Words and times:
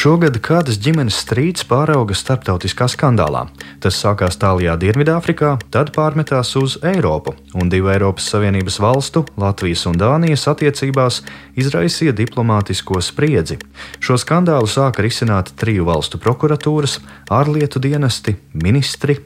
Šogad 0.00 0.38
kādas 0.40 0.78
ģimenes 0.80 1.18
strīds 1.20 1.66
pārauga 1.68 2.14
starptautiskā 2.16 2.86
skandālā. 2.88 3.42
Tas 3.84 3.98
sākās 4.00 4.38
tālajā 4.40 4.78
Dienvidāfrikā, 4.80 5.50
tad 5.74 5.90
pārmetās 5.92 6.54
uz 6.56 6.78
Eiropu, 6.88 7.34
un 7.52 7.68
divu 7.68 7.90
Eiropas 7.92 8.30
Savienības 8.32 8.78
valstu, 8.80 9.26
Latvijas 9.36 9.82
un 9.90 9.98
Dānijas 10.00 10.46
attiecībās 10.48 11.18
izraisīja 11.60 12.14
diplomātisko 12.16 12.96
spriedzi. 13.04 13.58
Šo 14.00 14.16
skandālu 14.22 14.70
sāka 14.72 15.04
risināt 15.04 15.52
triju 15.60 15.84
valstu 15.90 16.16
prokuratūras, 16.22 16.96
ārlietu 17.28 17.82
dienesti, 17.84 18.38
ministri. 18.56 19.18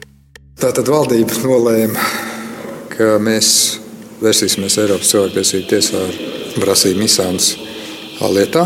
Tātad 0.59 0.91
valdība 0.91 1.39
nolēma, 1.45 2.09
ka 2.97 3.13
mēs 3.23 3.53
vērsīsimies 4.19 4.75
Eiropas 4.83 5.13
cilvēktiesību 5.15 5.71
tiesā 5.71 6.03
ar 6.09 6.19
prasību 6.59 7.05
misāns 7.05 7.53
lietā 8.19 8.65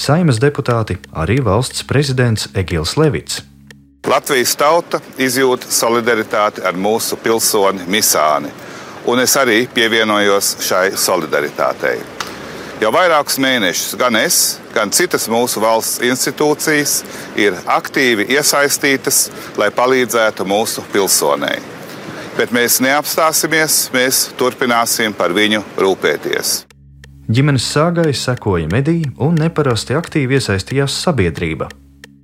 Saimas 0.00 0.38
deputāti, 0.40 0.94
arī 1.12 1.42
valsts 1.44 1.82
prezidents 1.84 2.46
Egils 2.56 2.94
Levits. 2.96 3.42
Latvijas 4.08 4.54
tauta 4.56 4.96
izjūt 5.20 5.66
solidaritāti 5.68 6.62
ar 6.64 6.72
mūsu 6.72 7.18
pilsoni 7.20 7.84
Misāni, 7.84 8.48
un 9.04 9.20
es 9.20 9.34
arī 9.36 9.66
pievienojos 9.74 10.54
šai 10.64 10.86
solidaritātei. 10.96 11.98
Jau 12.80 12.94
vairākus 12.96 13.36
mēnešus 13.44 13.98
gan 14.00 14.16
es, 14.16 14.38
gan 14.72 14.88
citas 14.88 15.28
mūsu 15.28 15.60
valsts 15.60 16.00
institūcijas 16.08 16.96
ir 17.36 17.60
aktīvi 17.68 18.30
iesaistītas, 18.38 19.26
lai 19.60 19.68
palīdzētu 19.68 20.48
mūsu 20.48 20.86
pilsonei. 20.96 21.60
Bet 22.40 22.56
mēs 22.56 22.80
neapstāsimies, 22.80 23.90
mēs 23.92 24.30
turpināsim 24.40 25.12
par 25.12 25.36
viņu 25.36 25.60
rūpēties. 25.76 26.69
Ģimenes 27.30 27.62
sāgai 27.62 28.10
sekoja 28.16 28.66
mediji 28.72 29.04
un 29.22 29.36
neparasti 29.38 29.94
aktīvi 29.94 30.34
iesaistījās 30.40 30.96
sabiedrība. 31.04 31.68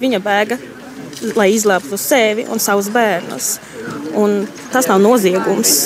Viņa 0.02 0.18
bēga, 0.24 0.56
lai 1.38 1.46
izglābtu 1.54 1.94
sevi 2.00 2.42
un 2.50 2.58
savus 2.58 2.88
bērnus. 2.90 3.52
Un 4.18 4.34
tas 4.72 4.88
nav 4.90 4.98
noziegums. 5.04 5.76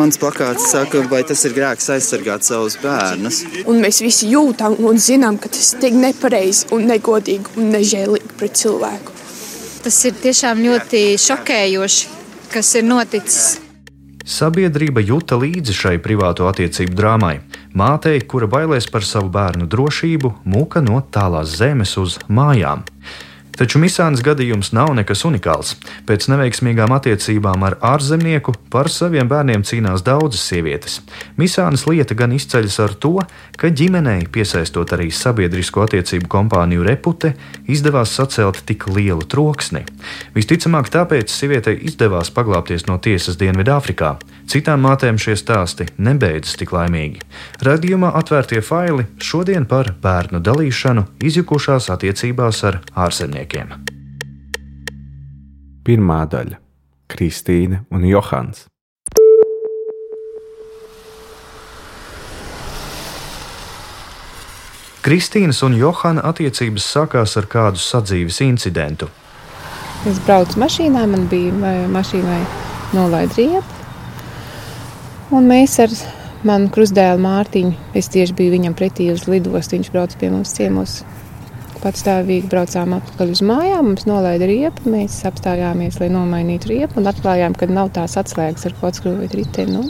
Mans 0.00 0.16
plakāts 0.22 0.70
saka, 0.72 1.04
vai 1.12 1.20
tas 1.28 1.44
ir 1.44 1.58
grēks 1.58 1.92
aizsargāt 1.92 2.48
savus 2.48 2.78
bērnus. 2.80 3.42
Un 3.68 3.84
mēs 3.84 4.00
visi 4.00 4.32
jūtam 4.32 4.78
un 4.80 4.96
zinām, 4.96 5.36
ka 5.36 5.52
tas 5.52 5.74
ir 5.74 5.84
tik 5.84 6.00
nepareizi 6.00 6.70
un 6.72 6.88
negodīgi 6.88 7.60
un 7.60 7.74
nežēlīgi 7.76 8.36
pret 8.40 8.56
cilvēku. 8.64 9.18
Tas 9.84 10.04
ir 10.08 10.16
tiešām 10.24 10.64
ļoti 10.64 11.08
šokējoši, 11.20 12.14
kas 12.54 12.78
ir 12.80 12.88
noticis. 12.88 13.58
Sabiedrība 14.30 15.02
jūta 15.02 15.34
līdzi 15.34 15.74
šai 15.74 15.96
privāto 16.02 16.46
attiecību 16.46 16.94
drāmai. 16.94 17.40
Mātei, 17.74 18.20
kura 18.22 18.46
bailēs 18.50 18.86
par 18.86 19.02
savu 19.02 19.26
bērnu 19.34 19.66
drošību, 19.66 20.30
mūka 20.46 20.82
no 20.86 21.00
tālās 21.16 21.56
zemes 21.58 21.96
uz 21.98 22.20
mājām. 22.30 22.84
Taču 23.60 23.76
Misānas 23.76 24.22
gadījums 24.24 24.70
nav 24.72 24.94
nekas 24.96 25.20
unikāls. 25.28 25.74
Pēc 26.08 26.30
neveiksmīgām 26.32 26.94
attiecībām 26.96 27.66
ar 27.68 27.74
ārzemnieku 27.84 28.54
par 28.72 28.88
saviem 28.88 29.28
bērniem 29.28 29.66
cīnās 29.68 30.00
daudzas 30.06 30.46
sievietes. 30.48 30.94
Misānas 31.36 31.84
lieta 31.84 32.16
gan 32.16 32.32
izceļas 32.32 32.78
ar 32.80 32.94
to, 33.04 33.18
ka 33.60 33.68
ģimenei, 33.68 34.22
piesaistot 34.32 34.94
arī 34.96 35.10
sabiedrisko 35.12 35.84
attiecību 35.84 36.30
kompāniju 36.32 36.86
repute, 36.88 37.34
izdevās 37.68 38.14
sacelt 38.16 38.62
tik 38.64 38.88
lielu 38.88 39.28
troksni. 39.28 39.84
Visticamāk, 40.32 40.88
tāpēc 40.96 41.28
sievietei 41.28 41.76
izdevās 41.84 42.32
paglāpties 42.32 42.88
no 42.88 42.96
tiesas 42.96 43.36
Dienvidāfrikā. 43.36 44.14
Citām 44.48 44.88
mātēm 44.88 45.20
šie 45.20 45.36
stāsti 45.36 45.90
nebeidzas 46.00 46.56
tik 46.56 46.72
laimīgi. 46.72 47.20
Radījumā 47.68 48.16
atvērtie 48.24 48.64
faili 48.64 49.04
šodien 49.20 49.68
par 49.68 49.92
bērnu 50.00 50.40
dalīšanu 50.40 51.04
izjukušās 51.28 51.92
attiecībās 51.92 52.64
ar 52.72 52.80
ārzemniekiem 52.96 53.49
cilvēkiem. 53.50 53.84
Pirmā 55.84 56.26
daļa- 56.28 56.58
Kristīne 57.10 57.84
un 57.90 58.04
Johans. 58.04 58.66
Kristīnas 65.00 65.62
un 65.62 65.74
Johana 65.74 66.20
attiecības 66.28 66.84
sākās 66.84 67.36
ar 67.36 67.46
kādu 67.46 67.78
sadzīves 67.78 68.40
incidentu. 68.44 69.08
Es 70.06 70.18
braucu 70.26 70.60
mašīnā, 70.60 71.06
man 71.08 71.26
bija 71.28 71.52
mašīnai 71.88 72.44
nolaida 72.92 73.34
riepa. 73.36 73.78
Un 75.30 75.46
mēs 75.48 75.78
ar 75.80 75.88
manu 76.44 76.68
krustdēlu 76.68 77.20
Mārtiņu, 77.20 77.74
es 77.94 78.08
tieši 78.08 78.34
biju 78.34 78.52
viņam 78.52 78.74
pretī 78.74 79.10
uz 79.12 79.26
lidostu, 79.26 79.76
viņš 79.76 79.90
brauc 79.90 80.14
pie 80.18 80.30
mums 80.30 80.52
ciemos 80.52 81.02
patstāvīgi 81.82 82.50
braucām 82.52 82.94
atpakaļ 82.98 83.32
uz 83.34 83.42
mājām. 83.46 83.90
Mums 83.90 84.06
nolaida 84.08 84.48
riepu, 84.50 84.90
mēs 84.92 85.18
apstājāmies, 85.28 85.98
lai 86.02 86.10
nomainītu 86.12 86.72
riepu 86.72 87.00
un 87.00 87.10
atklājām, 87.10 87.56
ka 87.56 87.70
nav 87.70 87.92
tās 87.96 88.16
atslēgas, 88.20 88.68
ar 88.68 88.76
ko 88.78 88.90
atskrūvēt 88.90 89.36
riteni. 89.38 89.82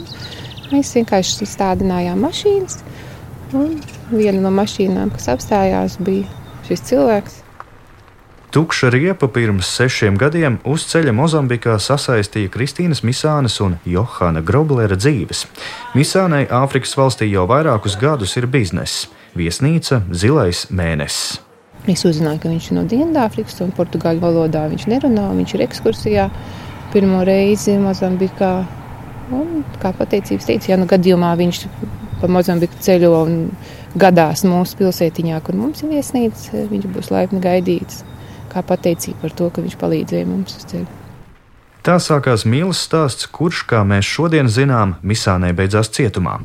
Mēs 0.71 0.95
vienkārši 0.95 1.47
stādinājām 1.51 2.23
mašīnas. 2.23 2.81
Viena 3.51 4.39
no 4.39 4.51
mašīnām, 4.55 5.11
kas 5.15 5.27
apstājās, 5.35 5.99
bija 6.03 6.27
šis 6.67 6.85
cilvēks. 6.91 7.41
Tukša 8.51 8.89
riepa 8.91 9.27
pirms 9.31 9.69
sešiem 9.77 10.17
gadiem 10.19 10.57
uz 10.67 10.83
ceļa 10.91 11.13
Mozambikā 11.15 11.77
sasaistīja 11.79 12.51
Kristīnas 12.51 12.99
Misānes 13.07 13.55
un 13.63 13.77
Johana 13.87 14.41
Groblera 14.43 14.97
dzīves. 14.99 15.45
Misānai 15.95 16.41
Āfrikas 16.51 16.97
valstī 16.99 17.29
jau 17.31 17.45
vairākus 17.47 17.95
gadus 18.01 18.35
ir 18.35 18.49
bizness- 18.51 19.07
viesnīca 19.39 20.01
Zilais 20.11 20.65
mēnesis. 20.67 21.50
Es 21.89 22.03
uzzināju, 22.05 22.43
ka 22.43 22.49
viņš 22.51 22.67
ir 22.69 22.77
no 22.77 22.83
Dienvidāfrikas 22.85 23.57
un 23.65 23.71
portugāļu 23.73 24.21
valodā 24.21 24.67
viņš 24.69 24.85
nerunā. 24.91 25.31
Viņš 25.33 25.55
ir 25.55 25.63
ekskursijā 25.65 26.27
pirmo 26.93 27.23
reizi 27.25 27.77
Mozambikā. 27.81 28.51
Un, 29.31 29.63
kā 29.79 29.93
pateicības 29.95 30.49
teica, 30.49 30.73
ja 30.73 30.77
nu 30.77 30.85
gadījumā 30.91 31.31
viņš 31.39 31.63
pa 32.21 32.29
Mozambiku 32.29 32.77
ceļo 32.83 33.11
un 33.23 33.37
gadās 33.97 34.43
mūsu 34.45 34.77
pilsētiņā, 34.81 35.39
kur 35.45 35.57
mums 35.57 35.81
ir 35.81 35.95
viesnīca, 35.95 36.67
viņš 36.69 36.89
būs 36.91 37.13
laipni 37.15 37.41
gaidīts. 37.43 38.03
Kā 38.51 38.61
pateicība 38.67 39.23
par 39.23 39.37
to, 39.39 39.49
ka 39.49 39.63
viņš 39.63 39.79
palīdzēja 39.79 40.27
mums 40.27 40.59
uz 40.59 40.67
ceļa. 40.73 41.00
Tā 41.81 41.95
sākās 41.97 42.43
mīlestības 42.45 42.79
stāsts, 42.85 43.27
kurš, 43.33 43.63
kā 43.65 43.79
mēs 43.81 44.05
šodien 44.05 44.45
zinām, 44.45 44.91
Misānai 45.01 45.49
beidzās 45.57 45.87
cietumā. 45.89 46.35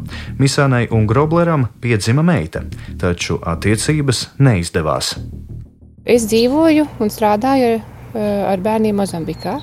Misānai 0.40 0.86
un 0.88 1.04
Grobleram 1.04 1.66
piedzima 1.84 2.22
meita, 2.24 2.62
taču 2.96 3.36
attiecības 3.44 4.22
neizdevās. 4.40 5.10
Es 6.08 6.24
dzīvoju 6.30 6.86
un 7.04 7.12
strādāju 7.12 7.74
eh, 7.74 7.82
ar 8.48 8.62
bērniem 8.64 8.96
Mozambikā. 8.96 9.58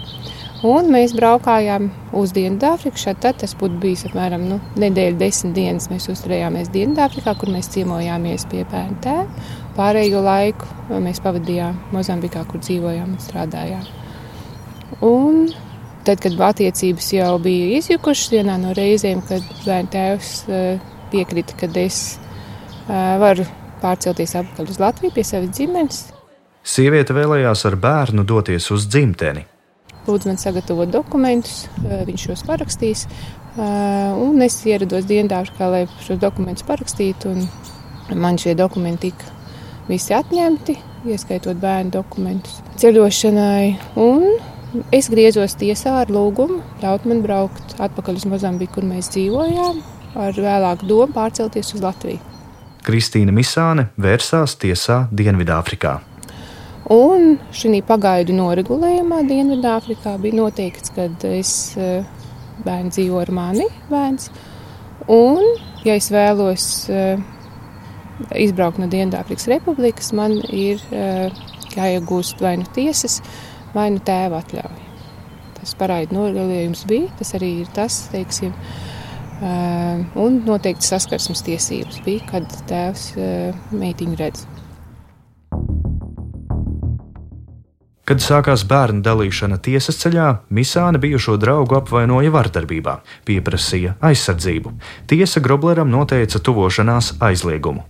Un 0.63 0.93
mēs 0.93 1.15
braukājām 1.17 1.89
uz 2.21 2.35
Dienvidāfriku. 2.37 3.01
Tad 3.25 3.41
tas 3.41 3.57
būtu 3.57 3.81
bijis 3.81 4.05
apmēram 4.11 4.45
nu, 4.51 4.61
nedēļa, 4.77 5.17
desmit 5.25 5.57
dienas. 5.57 5.89
Mēs 5.89 6.05
uzturējāmies 6.13 6.69
Dienvidāfrikā, 6.75 7.33
kur 7.41 7.49
mēs 7.49 7.73
ciemojāmies 7.73 8.45
pie 8.53 8.61
bērnu 8.69 9.01
tēva. 9.01 9.49
Pārējo 9.73 10.21
laiku 10.21 11.01
mēs 11.01 11.25
pavadījām 11.25 11.81
Mozambikā, 11.97 12.45
kur 12.45 12.61
dzīvojām 12.61 13.17
un 13.17 13.19
strādājām. 13.25 14.02
Un 15.01 15.47
tad, 16.03 16.19
kad 16.23 16.39
attiecības 16.49 17.11
jau 17.15 17.37
bija 17.43 17.77
izjukušas, 17.79 18.31
vienā 18.33 18.57
no 18.61 18.73
reizēm, 18.75 19.23
kad 19.27 19.45
bērnu 19.63 19.91
tēvs 19.93 20.33
eh, 20.49 20.83
piekrita, 21.13 21.55
ka 21.59 21.69
es 21.79 22.01
eh, 22.17 23.15
varu 23.21 23.47
pārcelties 23.83 24.35
atpakaļ 24.39 24.71
uz 24.71 24.81
Latviju 24.83 25.15
pie 25.15 25.25
savas 25.27 25.55
ģimenes. 25.57 26.03
Sieviete 26.63 27.15
vēlējās 27.15 27.65
ar 27.67 27.75
bērnu 27.79 28.23
doties 28.27 28.69
uz 28.71 28.87
dzimteni. 28.87 29.45
Lūdzu, 30.03 30.27
man 30.27 30.39
sagatavot 30.39 30.91
dokumentus, 30.91 31.67
eh, 31.83 32.03
viņš 32.07 32.29
šos 32.29 32.45
parakstīs. 32.49 33.07
Un 33.53 34.41
es 34.41 34.55
ierados 34.65 35.05
Dienvidāfrikā, 35.05 35.67
lai 35.69 35.81
šos 36.01 36.17
dokumentus 36.17 36.65
parakstītu. 36.65 37.35
Man 38.17 38.39
šie 38.41 38.55
dokumenti 38.57 39.11
tika 39.11 39.29
visi 39.85 40.15
atņemti, 40.17 40.73
ieskaitot 41.05 41.59
bērnu 41.61 41.93
dokumentus 41.93 42.63
ceļošanai. 42.81 43.75
Un 44.01 44.25
Es 44.89 45.05
griezos 45.11 45.53
tiesā 45.53 45.99
ar 46.01 46.09
lūgumu 46.09 46.55
ļaut 46.81 47.03
man 47.05 47.19
braukt 47.21 47.75
atpakaļ 47.77 48.15
uz 48.17 48.23
Mozambiku, 48.25 48.79
kur 48.79 48.87
mēs 48.89 49.11
dzīvojām, 49.13 49.81
ar 50.17 50.33
vēlāku 50.33 50.87
domu 50.89 51.13
pārcelties 51.13 51.75
uz 51.75 51.83
Latviju. 51.83 52.17
Kristīna 52.83 53.35
Misāne 53.35 53.91
vērsās 54.01 54.57
tiesā 54.59 55.03
Dienvidāfrikā. 55.13 55.93
Un 56.93 57.37
šī 57.53 57.83
pagaidu 57.85 58.33
noregulējumā 58.39 59.21
Dienvidāfrikā 59.29 60.17
bija 60.25 60.39
noteikts, 60.41 60.91
ka 60.97 61.05
es 61.29 61.53
eh, 61.77 62.09
bērns 62.65 62.97
dzīvo 62.97 63.21
ar 63.21 63.31
mani, 63.31 63.69
bērns. 63.93 64.31
Un, 65.13 65.45
ja 65.85 65.93
es 66.01 66.09
vēlos 66.11 66.67
eh, 66.89 67.21
izbraukt 68.41 68.81
no 68.81 68.89
Dienvidāfrikas 68.89 69.47
Republikas, 69.53 70.11
man 70.17 70.39
ir 70.49 70.81
eh, 70.89 71.29
jāiegūst 71.77 72.41
vai 72.41 72.57
nu 72.57 72.65
tiesas 72.73 73.21
vai 73.21 73.52
nu 73.73 74.01
tēva 74.05 74.41
atļauja. 74.43 74.89
Tas 75.59 75.75
parāda 75.79 76.15
nogalījums 76.15 76.83
bija, 76.89 77.11
tas 77.19 77.33
arī 77.37 77.53
ir 77.61 77.69
tas, 77.75 78.03
teiksim, 78.11 78.51
un 80.19 80.41
noteikti 80.47 80.87
saskarsmes 80.87 81.43
tiesības 81.47 82.01
bija, 82.05 82.25
kad 82.33 82.57
tēvs 82.69 83.13
meitiņu 83.71 84.19
redz. 84.19 84.43
Kad 88.03 88.19
sākās 88.19 88.65
bērnu 88.67 88.99
dalīšana 88.99 89.61
tiesas 89.63 90.01
ceļā, 90.01 90.27
Misāne 90.51 90.99
bijušo 90.99 91.37
draugu 91.39 91.77
apvainoja 91.77 92.33
vardarbībā, 92.35 92.97
pieprasīja 93.23 93.95
aizsardzību. 94.03 94.75
Tiesa 95.07 95.39
Grobleram 95.39 95.87
noteica 95.87 96.43
tuvošanās 96.43 97.13
aizliegumu. 97.23 97.87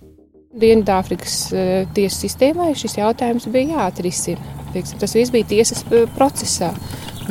Dienvidāfrikas 0.53 1.35
uh, 1.49 1.69
tiesu 1.97 2.27
sistēmai 2.27 2.75
šis 2.77 2.99
jautājums 2.99 3.47
bija 3.49 3.79
jāatrisina. 3.79 4.51
Teiksim, 4.75 4.99
tas 5.01 5.15
viss 5.17 5.33
bija 5.33 5.47
tiesas 5.49 5.79
uh, 5.87 6.03
procesā. 6.13 6.69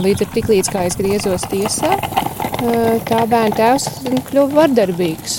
Līdz 0.02 0.24
ar 0.24 0.48
līdz 0.48 0.70
kā 0.72 0.80
es 0.88 0.96
griezos 0.98 1.44
tiesā, 1.52 1.92
uh, 1.94 2.96
tā 3.06 3.20
bērna 3.30 3.54
tēvs 3.54 3.86
kļuva 4.26 4.56
vardarbīgs. 4.56 5.36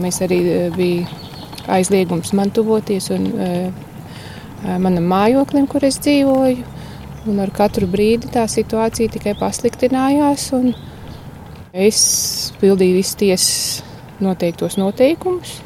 Mēs 0.00 0.22
arī 0.24 0.38
bija 0.72 1.74
aizliegums 1.76 2.32
man 2.38 2.50
tuvoties 2.54 3.10
un 3.12 3.28
manam 4.62 5.04
mājoklim, 5.10 5.66
kur 5.68 5.84
es 5.84 6.00
dzīvoju. 6.00 6.64
Un 7.28 7.42
ar 7.44 7.52
katru 7.54 7.86
brīdi 7.90 8.30
tā 8.32 8.46
situācija 8.50 9.12
tikai 9.12 9.36
pasliktinājās. 9.38 10.48
Es 11.72 12.00
pildīju 12.62 12.96
visu 13.02 13.20
tiesas 13.20 13.52
noteiktos 14.24 14.78
noteikumus 14.80 15.60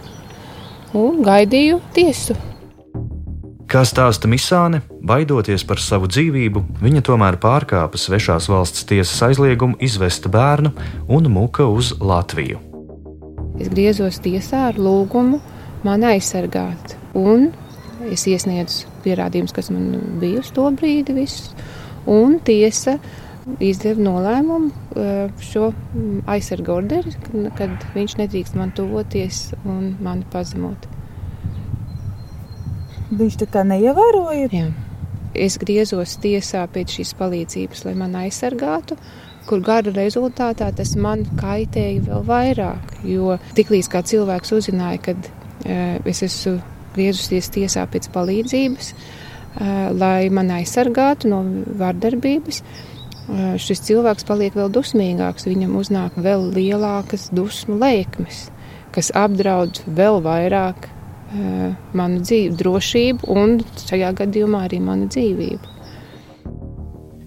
un 0.96 1.22
gaidīju 1.26 1.80
tiesu. 1.96 2.36
Kā 3.66 3.82
stāsta 3.82 4.30
Misāne, 4.30 4.80
baidoties 5.02 5.64
par 5.66 5.82
savu 5.82 6.08
dzīvību, 6.08 6.62
viņa 6.80 7.02
tomēr 7.08 7.36
pārkāpa 7.42 7.98
svešās 7.98 8.46
valsts 8.48 8.86
tiesas 8.88 9.18
aizliegumu 9.26 9.76
izvest 9.82 10.30
bērnu 10.32 10.72
un 11.12 11.28
muka 11.34 11.66
uz 11.66 11.92
Latviju. 12.00 12.62
Es 13.60 13.70
griezos 13.72 14.20
tiesā 14.22 14.68
ar 14.70 14.80
lūgumu 14.80 15.40
mani 15.84 16.12
aizsargāt 16.14 16.94
un 17.16 17.50
Es 18.12 18.26
iesniedzu 18.28 18.90
pierādījumus, 19.04 19.54
kas 19.56 19.70
man 19.72 20.18
bija 20.20 20.42
uz 20.42 20.50
to 20.54 20.66
brīdi, 20.76 21.14
visus, 21.16 21.54
un 22.06 22.38
tiesa 22.44 22.98
izdeva 23.62 24.02
nolēmumu 24.02 24.70
eh, 24.70 25.42
šo 25.42 25.70
mm, 25.70 26.24
aizsargu 26.30 26.74
orderi, 26.74 27.14
kad 27.58 27.86
viņš 27.94 28.16
nedrīkst 28.20 28.58
man 28.58 28.72
tuvoties 28.76 29.50
un 29.64 29.94
mani 30.02 30.26
pazemot. 30.32 30.88
Viņš 33.16 33.38
tā 33.42 33.48
kā 33.50 33.62
neievēroja? 33.66 34.50
Jā. 34.50 34.66
Es 35.36 35.58
griezos 35.60 36.16
tiesā 36.22 36.64
pēc 36.72 36.96
šīs 36.96 37.12
palīdzības, 37.18 37.84
lai 37.86 37.94
man 37.98 38.16
aizsargātu, 38.18 38.96
kur 39.46 39.60
gada 39.62 39.92
rezultātā 39.94 40.72
tas 40.74 40.96
man 40.98 41.22
kaitēja 41.38 42.02
vēl 42.08 42.24
vairāk. 42.26 42.96
Jo 43.06 43.36
tiklīdz 43.54 43.90
kā 43.92 44.02
cilvēks 44.02 44.54
uzzināja, 44.56 45.02
ka 45.04 45.14
e, 45.14 45.76
es 46.08 46.24
esmu 46.24 46.56
griezusies 46.96 47.52
tiesā 47.52 47.84
pēc 47.92 48.08
palīdzības, 48.14 48.90
lai 50.00 50.30
mani 50.32 50.62
aizsargātu 50.62 51.28
no 51.28 51.42
vardarbības. 51.78 52.62
Šis 53.58 53.80
cilvēks 53.88 54.26
paliek 54.28 54.54
vēl 54.54 54.70
dusmīgāks, 54.70 55.48
viņam 55.48 55.74
uznāk 55.80 56.14
vēl 56.14 56.46
lielākas 56.54 57.28
dusmu 57.34 57.78
lēkmes, 57.80 58.46
kas 58.94 59.10
apdraud 59.18 59.82
vēl 59.86 60.20
vairāk 60.22 60.86
manu 61.96 62.20
dzīvi, 62.22 62.54
drošību 62.54 63.26
un 63.34 63.58
šajā 63.82 64.12
gadījumā 64.22 64.66
arī 64.68 64.78
manu 64.80 65.08
dzīvību. 65.10 65.74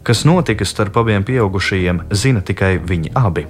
Kas 0.07 0.23
notika 0.25 0.65
starp 0.65 0.95
abiem 0.97 1.25
pieaugušajiem, 1.27 1.99
zina 2.15 2.41
tikai 2.41 2.77
viņi 2.79 3.11
abi. 3.19 3.43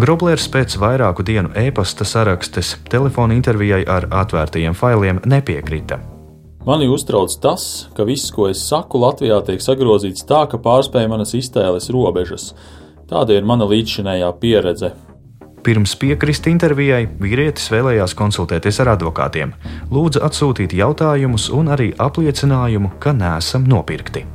Groblers 0.00 0.48
pēc 0.50 0.74
vairāku 0.80 1.22
dienu 1.22 1.52
e-pasta 1.54 2.08
sarakstes 2.08 2.78
telefona 2.90 3.36
intervijai 3.36 3.84
ar 3.86 4.08
atvērtajiem 4.22 4.74
failiem 4.74 5.20
nepiekrita. 5.28 6.00
Mani 6.60 6.88
uztrauc 6.92 7.32
tas, 7.40 7.88
ka 7.96 8.04
viss, 8.04 8.28
ko 8.36 8.44
es 8.50 8.60
saku, 8.68 8.98
Latvijā 9.00 9.38
tiek 9.46 9.62
sagrozīts 9.64 10.26
tā, 10.28 10.42
ka 10.44 10.58
pārspēj 10.60 11.06
manas 11.08 11.32
iztēles 11.38 11.88
robežas. 11.88 12.50
Tāda 13.08 13.32
ir 13.32 13.46
mana 13.48 13.64
līdzšinējā 13.64 14.28
pieredze. 14.42 14.90
Pirms 15.64 15.94
piekrist 16.00 16.44
intervijai, 16.52 17.06
vīrietis 17.20 17.70
vēlējās 17.72 18.12
konsultēties 18.16 18.80
ar 18.84 18.92
advokātiem, 18.92 19.54
lūdza 19.88 20.20
atsūtīt 20.28 20.76
jautājumus 20.76 21.48
un 21.56 21.72
arī 21.72 21.94
apliecinājumu, 21.96 22.92
ka 23.00 23.16
neesam 23.16 23.64
nopirkti. 23.68 24.26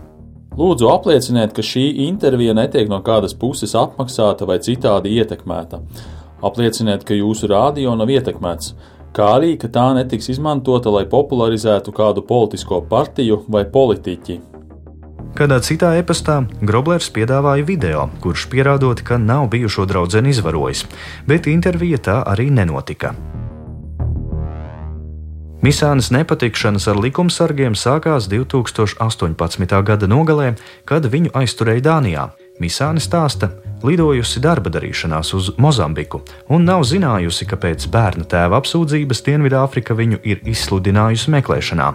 Lūdzu, 0.57 0.89
aplieciniet, 0.89 1.53
ka 1.53 1.61
šī 1.65 1.85
intervija 2.07 2.57
netiek 2.57 2.89
no 2.89 3.03
kādas 3.05 3.37
puses 3.37 3.77
apmaksāta 3.77 4.49
vai 4.49 4.57
citādi 4.65 5.13
ietekmēta. 5.19 5.81
Aplieciniet, 6.45 7.05
ka 7.05 7.17
jūsu 7.17 7.49
rādio 7.53 7.93
nav 7.99 8.09
ietekmēts, 8.09 8.73
kā 9.15 9.29
arī, 9.37 9.53
ka 9.59 9.69
tā 9.71 9.85
netiks 9.97 10.29
izmantota, 10.33 10.91
lai 10.91 11.05
popularizētu 11.09 11.93
kādu 11.95 12.25
politisko 12.27 12.81
partiju 12.89 13.43
vai 13.47 13.63
politiķi. 13.77 14.41
Kādā 15.35 15.57
citā 15.59 15.89
e-pastā 15.99 16.37
Groblers 16.63 17.09
piedāvāja 17.11 17.65
video, 17.67 18.05
kurš 18.23 18.45
pierādot, 18.51 19.01
ka 19.03 19.17
nav 19.19 19.49
bijušo 19.51 19.83
draugu 19.87 20.23
izvarojis, 20.31 20.85
bet 21.27 21.47
intervija 21.51 21.97
tā 21.99 22.21
arī 22.23 22.47
nenotika. 22.51 23.11
Misānas 25.65 26.11
nepatikšanas 26.13 26.85
ar 26.91 26.99
likumsargiem 27.01 27.73
sākās 27.73 28.29
2018. 28.29 29.75
gada 29.83 30.07
nogalē, 30.07 30.51
kad 30.85 31.07
viņu 31.09 31.31
aizturēja 31.33 31.81
Dānijā. 31.87 32.25
Misāne 32.61 33.01
stāsta, 33.03 33.49
lidojusi 33.83 34.39
darba 34.43 34.71
darīšanās 34.71 35.33
uz 35.35 35.51
Mozambiku 35.57 36.21
un 36.49 36.65
nav 36.67 36.85
zinājusi, 36.87 37.47
ka 37.49 37.57
pēc 37.59 37.87
bērna 37.91 38.25
tēva 38.29 38.59
apsūdzības 38.61 39.23
Dienvidāfrika 39.25 39.97
viņu 39.97 40.21
ir 40.23 40.41
izsludinājusi 40.47 41.33
meklēšanā. 41.35 41.91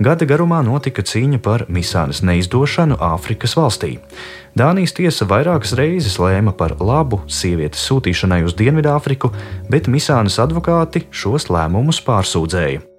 Gada 0.00 0.28
garumā 0.28 0.62
notika 0.66 1.02
cīņa 1.02 1.42
par 1.42 1.66
Misānas 1.68 2.22
neizdošanu 2.26 2.98
Āfrikas 3.12 3.56
valstī. 3.58 3.96
Dānijas 4.56 4.96
tiesa 4.96 5.28
vairākas 5.28 5.76
reizes 5.76 6.18
lēma 6.22 6.56
par 6.56 6.78
labu 6.80 7.20
sievietes 7.28 7.84
sūtīšanai 7.88 8.42
uz 8.46 8.56
Dienvidāfriku, 8.56 9.32
bet 9.70 9.90
Misānas 9.92 10.40
advokāti 10.42 11.06
šos 11.10 11.50
lēmumus 11.52 12.02
pārsūdzēja. 12.06 12.95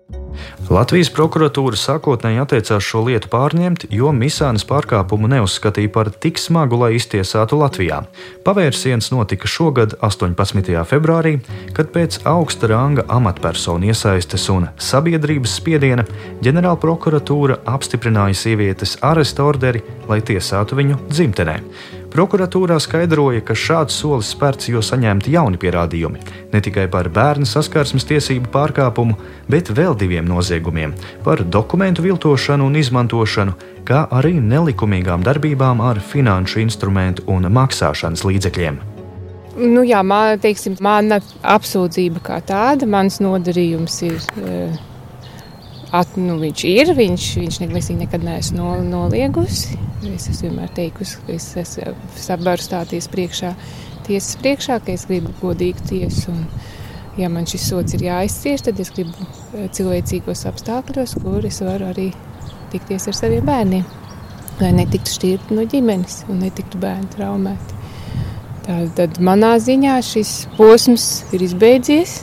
Latvijas 0.67 1.09
prokuratūra 1.15 1.77
sākotnēji 1.79 2.41
atteicās 2.43 2.83
šo 2.83 3.03
lietu 3.07 3.29
pārņemt, 3.31 3.85
jo 3.93 4.11
Misānas 4.15 4.65
pārkāpumu 4.67 5.29
neuzskatīja 5.31 5.91
par 5.95 6.11
tik 6.11 6.41
smagu, 6.41 6.79
lai 6.81 6.93
iztiesātu 6.97 7.59
Latvijā. 7.61 8.01
Pavērsiens 8.47 9.11
notika 9.13 9.47
šogad, 9.47 9.95
18. 10.03 10.73
februārī, 10.89 11.37
kad 11.77 11.93
pēc 11.95 12.19
augsta 12.27 12.71
ranga 12.73 13.07
amatpersonu 13.07 13.91
iesaistes 13.91 14.49
un 14.53 14.67
sabiedrības 14.75 15.57
spiediena 15.61 16.07
ģenerāla 16.43 16.79
prokuratūra 16.83 17.61
apstiprināja 17.69 18.35
sievietes 18.43 18.97
aresta 19.01 19.47
orderi, 19.47 19.83
lai 20.09 20.19
tiesātu 20.25 20.79
viņu 20.79 20.99
dzimtenē. 21.07 21.61
Prokuratūrā 22.17 22.79
skaidroja, 22.81 23.43
ka 23.45 23.53
šāds 23.53 23.93
solis 24.01 24.31
spērts, 24.33 24.71
jo 24.71 24.79
saņemti 24.81 25.35
jauni 25.35 25.59
pierādījumi 25.61 26.23
ne 26.49 26.61
tikai 26.65 26.87
par 26.89 27.11
bērnu 27.13 27.45
saskarsmes 27.45 28.07
tiesību 28.09 28.49
pārkāpumu, 28.55 29.13
bet 29.45 29.69
vēl 29.69 29.93
diviem 29.93 30.25
noziegumiem- 30.25 30.95
par 31.25 31.43
dokumentu 31.45 32.01
viltošanu 32.01 32.65
un 32.65 32.79
izmantošanu, 32.81 33.53
kā 33.85 34.07
arī 34.09 34.33
nelikumīgām 34.41 35.21
darbībām 35.21 35.79
ar 35.91 36.01
finanšu 36.01 36.59
instrumentu 36.65 37.21
un 37.27 37.43
maksāšanas 37.43 38.25
līdzekļiem. 38.25 38.81
Nu, 39.57 39.85
jā, 39.85 40.01
man, 40.01 40.39
teiksim, 40.39 40.75
mana 40.81 41.21
apsūdzība 41.43 42.19
kā 42.19 42.41
tāda, 42.41 42.89
mans 42.89 43.19
nodarījums 43.19 44.01
ir. 44.09 44.17
Uh, 44.41 44.86
At, 45.95 46.17
nu, 46.19 46.35
viņš 46.41 46.63
ir, 46.67 46.89
viņš, 46.97 47.25
viņš 47.39 47.59
ne, 47.63 47.81
nekad 48.01 48.23
neesmu 48.25 48.57
no, 48.59 48.71
noliegusi. 48.83 49.77
Es 50.11 50.27
esmu 50.27 50.49
vienmēr 50.49 50.73
teikusi, 50.75 51.21
ka 51.23 51.35
es 51.37 51.45
esmu 51.57 51.93
sabaru 52.19 52.63
stāties 52.63 53.07
priekšā, 53.11 53.53
tiesas 54.07 54.35
priekšā, 54.41 54.81
ka 54.83 54.91
es 54.91 55.07
gribu 55.07 55.31
godīgu 55.39 55.87
tiesu. 55.87 56.33
Un, 56.33 56.43
ja 57.17 57.31
man 57.31 57.47
šis 57.49 57.69
sots 57.71 57.95
ir 57.95 58.03
jāizcieš, 58.09 58.67
tad 58.67 58.81
es 58.83 58.91
gribu 58.93 59.15
eh, 59.55 59.69
cilvēcīgos 59.73 60.43
apstākļos, 60.51 61.15
kur 61.23 61.47
es 61.47 61.63
varu 61.63 61.87
arī 61.93 62.11
tikties 62.73 63.07
ar 63.07 63.17
saviem 63.17 63.47
bērniem. 63.47 63.87
Lai 64.59 64.73
netiktu 64.75 65.13
šķirti 65.13 65.55
no 65.55 65.63
ģimenes 65.69 66.23
un 66.27 66.41
netiktu 66.43 66.79
bērni 66.81 67.11
traumēti. 67.13 67.77
Tad 68.97 69.21
manā 69.23 69.53
ziņā 69.63 69.93
šis 70.03 70.31
posms 70.57 71.05
ir 71.31 71.45
izbeidzies 71.45 72.17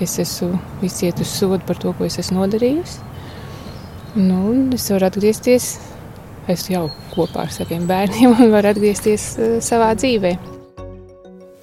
es 0.00 0.18
esmu 0.22 0.58
izcietusi 0.84 1.38
sodu 1.40 1.60
par 1.66 1.78
to, 1.80 1.92
ko 1.96 2.06
es 2.08 2.18
esmu 2.22 2.42
nodarījusi. 2.42 3.14
Nu, 4.16 4.40
es 4.72 4.88
varu 4.92 5.10
atgriezties, 5.10 5.70
es 6.48 6.68
jau 6.72 6.86
kopā 7.14 7.44
ar 7.46 7.54
saviem 7.54 7.88
bērniem 7.88 8.36
un 8.36 8.52
varu 8.54 8.72
atgriezties 8.72 9.32
uh, 9.36 9.56
savā 9.64 9.92
dzīvēm. 9.98 10.55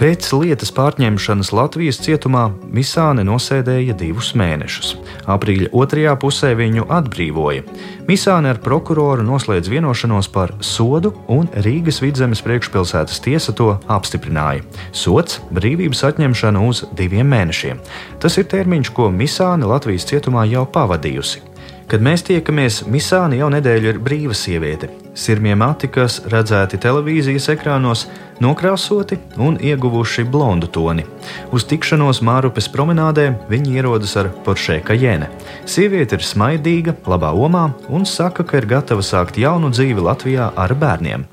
Pēc 0.03 0.25
lietas 0.36 0.67
pārņemšanas 0.75 1.53
Latvijas 1.55 2.01
cietumā 2.03 2.50
Misāne 2.75 3.24
nosēdēja 3.24 3.93
divus 3.95 4.33
mēnešus. 4.36 4.98
Aprīļa 5.31 5.69
otrajā 5.79 6.17
pusē 6.19 6.50
viņu 6.60 6.89
atbrīvoja. 6.91 7.63
Misāne 8.10 8.51
ar 8.51 8.60
prokuroru 8.65 9.24
noslēdz 9.24 9.72
vienošanos 9.72 10.27
par 10.33 10.51
sodu, 10.60 11.13
un 11.31 11.48
Rīgas 11.55 12.01
vidzemes 12.03 12.43
priekšpilsētas 12.43 13.24
tiesa 13.24 13.55
to 13.55 13.77
apstiprināja. 13.88 14.67
Sots- 14.91 15.39
brīvības 15.55 16.03
atņemšana 16.12 16.67
uz 16.67 16.83
diviem 17.00 17.31
mēnešiem. 17.31 17.79
Tas 18.19 18.38
ir 18.38 18.43
termiņš, 18.43 18.91
ko 18.91 19.07
Misāne 19.07 19.63
Latvijas 19.63 20.03
cietumā 20.03 20.43
jau 20.51 20.67
pavadījusi. 20.67 21.52
Kad 21.88 22.04
mēs 22.04 22.24
tiekamies, 22.25 22.84
Misāna 22.90 23.38
jau 23.38 23.50
nedēļu 23.54 23.90
ir 23.92 24.00
brīva 24.04 24.36
sieviete. 24.38 24.90
Sirmie 25.13 25.54
mati, 25.54 25.90
kas 25.94 26.22
redzēti 26.32 26.80
televīzijas 26.82 27.50
ekrānos, 27.54 28.08
nokrāsoti 28.42 29.20
un 29.38 29.60
ieguvuši 29.62 30.25
blondu 30.25 30.70
toni. 30.74 31.06
Uz 31.54 31.68
tikšanos 31.70 32.24
Mārupes 32.25 32.70
promenādē 32.74 33.28
viņi 33.52 33.78
ierodas 33.78 34.16
ar 34.18 34.32
Porsche 34.46 34.80
Cayenne. 34.88 35.30
Sieviete 35.70 36.18
ir 36.18 36.25
smaidīga, 36.25 36.96
labā 37.06 37.34
omā 37.36 37.68
un 37.94 38.08
saka, 38.10 38.48
ka 38.48 38.58
ir 38.58 38.70
gatava 38.74 39.06
sākt 39.06 39.38
jaunu 39.44 39.70
dzīvi 39.74 40.08
Latvijā 40.08 40.50
ar 40.58 40.74
bērniem. 40.74 41.28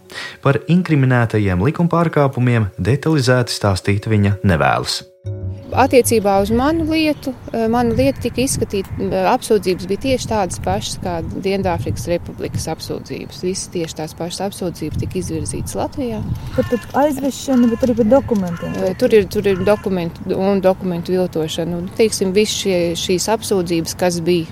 Par 0.45 0.61
inkriminētajiem 0.69 1.63
likumpārkāpumiem 1.71 2.69
detalizēti 2.77 3.57
stāstīt 3.57 4.11
viņa 4.11 4.41
nevēlas. 4.45 5.01
Attiecībā 5.71 6.41
uz 6.43 6.51
manu 6.51 6.85
lietu, 6.91 7.33
eh, 7.53 7.67
mana 7.71 7.95
lieta 7.95 8.21
tika 8.25 8.43
izskatīta. 8.43 8.91
Eh, 8.99 9.27
apsūdzības 9.31 9.87
bija 9.87 10.03
tieši 10.07 10.29
tādas 10.31 10.59
pašas 10.63 10.99
kā 10.99 11.21
Dienvidāfrikas 11.23 12.07
Republikas 12.11 12.67
apsūdzības. 12.67 13.43
Visas 13.43 13.69
tieši 13.69 13.95
tās 14.01 14.15
pašas 14.15 14.41
apsūdzības 14.49 14.99
tika 14.99 15.19
izvirzītas 15.19 15.77
Latvijā. 15.79 16.23
Par 16.57 17.05
aizvešanu, 17.05 17.71
bet 17.71 17.87
arī 17.87 17.97
par 17.97 18.07
dokumentiem. 18.07 18.77
Eh, 18.77 18.95
tur 18.95 19.15
ir, 19.15 19.27
tur 19.27 19.47
ir 19.47 19.57
dokumenti 19.57 20.35
un 20.35 20.61
dokumentu 20.61 21.13
viltošana. 21.13 21.77
Un, 21.77 21.91
teiksim, 21.97 22.33
visas 22.33 22.57
šie, 22.65 22.79
šīs 22.95 23.29
apsūdzības, 23.37 23.97
kas 23.97 24.21
bija 24.21 24.47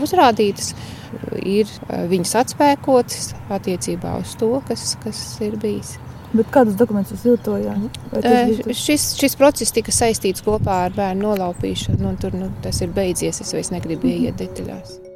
uzrādītas, 0.00 0.74
ir 1.42 1.66
viņas 1.88 2.34
atspēkotas 2.44 3.34
attiecībā 3.50 4.18
uz 4.20 4.34
to, 4.34 4.62
kas, 4.68 4.96
kas 5.04 5.40
ir 5.40 5.56
bijis. 5.56 5.98
Bet 6.34 6.50
kādus 6.52 6.76
dokumentus 6.76 7.16
jūs 7.16 7.24
viltojāt? 7.24 7.98
Uh, 8.12 8.72
šis, 8.76 9.10
šis 9.16 9.36
process 9.40 9.72
tika 9.72 9.94
saistīts 9.94 10.44
kopā 10.44 10.84
ar 10.88 10.96
bērnu 10.96 11.24
nolaupīšanu, 11.24 12.04
un 12.04 12.20
tur 12.20 12.36
nu, 12.36 12.52
tas 12.64 12.84
ir 12.84 12.92
beidzies. 12.92 13.40
Es 13.44 13.54
vairs 13.56 13.72
negribu 13.72 14.10
ieiet 14.12 14.36
detaļās. 14.42 15.07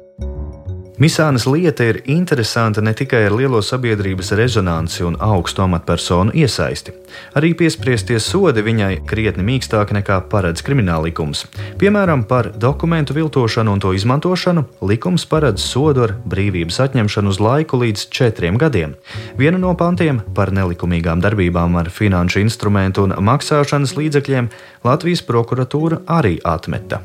Misānas 1.01 1.47
lieta 1.49 1.87
ir 1.89 2.03
interesanta 2.05 2.81
ne 2.81 2.91
tikai 2.93 3.23
ar 3.25 3.33
lielo 3.33 3.61
sabiedrības 3.65 4.29
rezonanci 4.37 5.01
un 5.03 5.15
augstu 5.19 5.63
amatpersonu 5.65 6.35
iesaisti. 6.37 6.93
Arī 7.33 7.55
piespriestie 7.57 8.19
sodi 8.21 8.61
viņai 8.61 8.99
krietni 9.09 9.41
mīkstāki 9.47 9.97
nekā 9.97 10.19
paredz 10.29 10.61
krimināllikums. 10.61 11.47
Piemēram, 11.81 12.27
par 12.29 12.51
dokumentu 12.53 13.15
viltošanu 13.17 13.73
un 13.73 13.81
to 13.81 13.93
izmantošanu 13.97 14.65
likums 14.85 15.25
paredz 15.29 15.65
sodu 15.65 16.05
ar 16.05 16.13
brīvības 16.29 16.77
atņemšanu 16.85 17.33
uz 17.33 17.41
laiku 17.41 17.81
līdz 17.81 18.05
četriem 18.13 18.59
gadiem. 18.61 18.93
Vienu 19.39 19.63
no 19.63 19.73
pantiem 19.79 20.21
par 20.37 20.53
nelikumīgām 20.53 21.23
darbībām 21.25 21.79
ar 21.81 21.89
finanšu 21.89 22.43
instrumentu 22.45 23.07
un 23.07 23.17
maksāšanas 23.17 23.97
līdzekļiem 23.97 24.51
Latvijas 24.85 25.25
prokuratūra 25.25 26.03
arī 26.19 26.37
atmeta. 26.45 27.01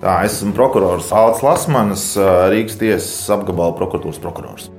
Tā, 0.00 0.22
es 0.24 0.38
esmu 0.38 0.54
prokurors 0.56 1.10
Alts 1.12 1.42
Lasmanis, 1.44 2.04
Rīgas 2.48 2.78
tiesas 2.80 3.26
apgabala 3.34 3.76
prokuratūras 3.76 4.20
prokurors. 4.22 4.70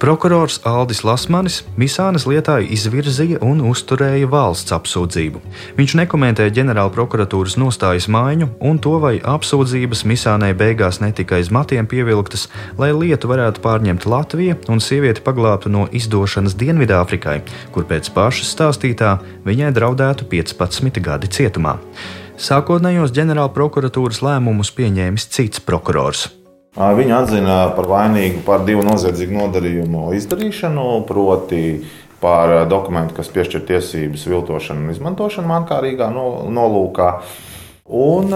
Prokurors 0.00 0.60
Aldis 0.64 1.02
Lasmanis 1.04 1.58
Misānas 1.76 2.24
lietā 2.24 2.54
izvirzīja 2.64 3.42
un 3.44 3.58
uzturēja 3.68 4.30
valsts 4.32 4.72
apsūdzību. 4.72 5.42
Viņš 5.76 5.94
nekomentēja 5.98 6.54
ģenerāla 6.56 6.88
prokuratūras 6.94 7.58
nostājas 7.60 8.06
maiņu 8.08 8.48
un 8.64 8.80
to, 8.80 8.94
vai 9.02 9.18
apsūdzības 9.18 10.06
Misānai 10.08 10.54
beigās 10.56 11.02
netika 11.04 11.36
aiz 11.36 11.50
matiem 11.52 11.90
pievilktas, 11.90 12.46
lai 12.80 12.94
lietu 12.96 13.28
varētu 13.28 13.60
pārņemt 13.66 14.08
Latvija 14.08 14.56
un 14.72 14.80
sievieti 14.80 15.26
paglābtu 15.26 15.68
no 15.68 15.84
izdošanas 15.92 16.56
Dienvidāfrikai, 16.56 17.36
kur 17.74 17.84
pēc 17.90 18.08
pašas 18.16 18.54
stāstītā 18.56 19.18
viņai 19.44 19.74
draudētu 19.76 20.30
15 20.32 21.04
gadi 21.04 21.28
cietumā. 21.28 21.76
Sākotnējos 22.40 23.10
ģenerāla 23.12 23.50
prokuratūras 23.52 24.22
lēmumus 24.24 24.70
pieņēmis 24.72 25.26
cits 25.28 25.60
prokurors. 25.60 26.22
Viņa 26.72 27.18
atzina 27.18 27.56
par 27.76 27.88
vainīgu 27.90 28.40
par 28.46 28.62
divu 28.64 28.80
noziedzīgu 28.86 29.34
nodarījumu 29.36 30.06
izdarīšanu, 30.16 30.84
proti, 31.04 31.60
par 32.22 32.54
dokumentu, 32.70 33.18
kas 33.18 33.28
piešķir 33.34 33.66
tiesības 33.68 34.24
viltošanu 34.32 34.86
un 34.86 34.94
izmantošanu 34.94 35.52
mankārīgā 35.52 36.08
nolūkā. 36.14 37.10
Un, 38.00 38.32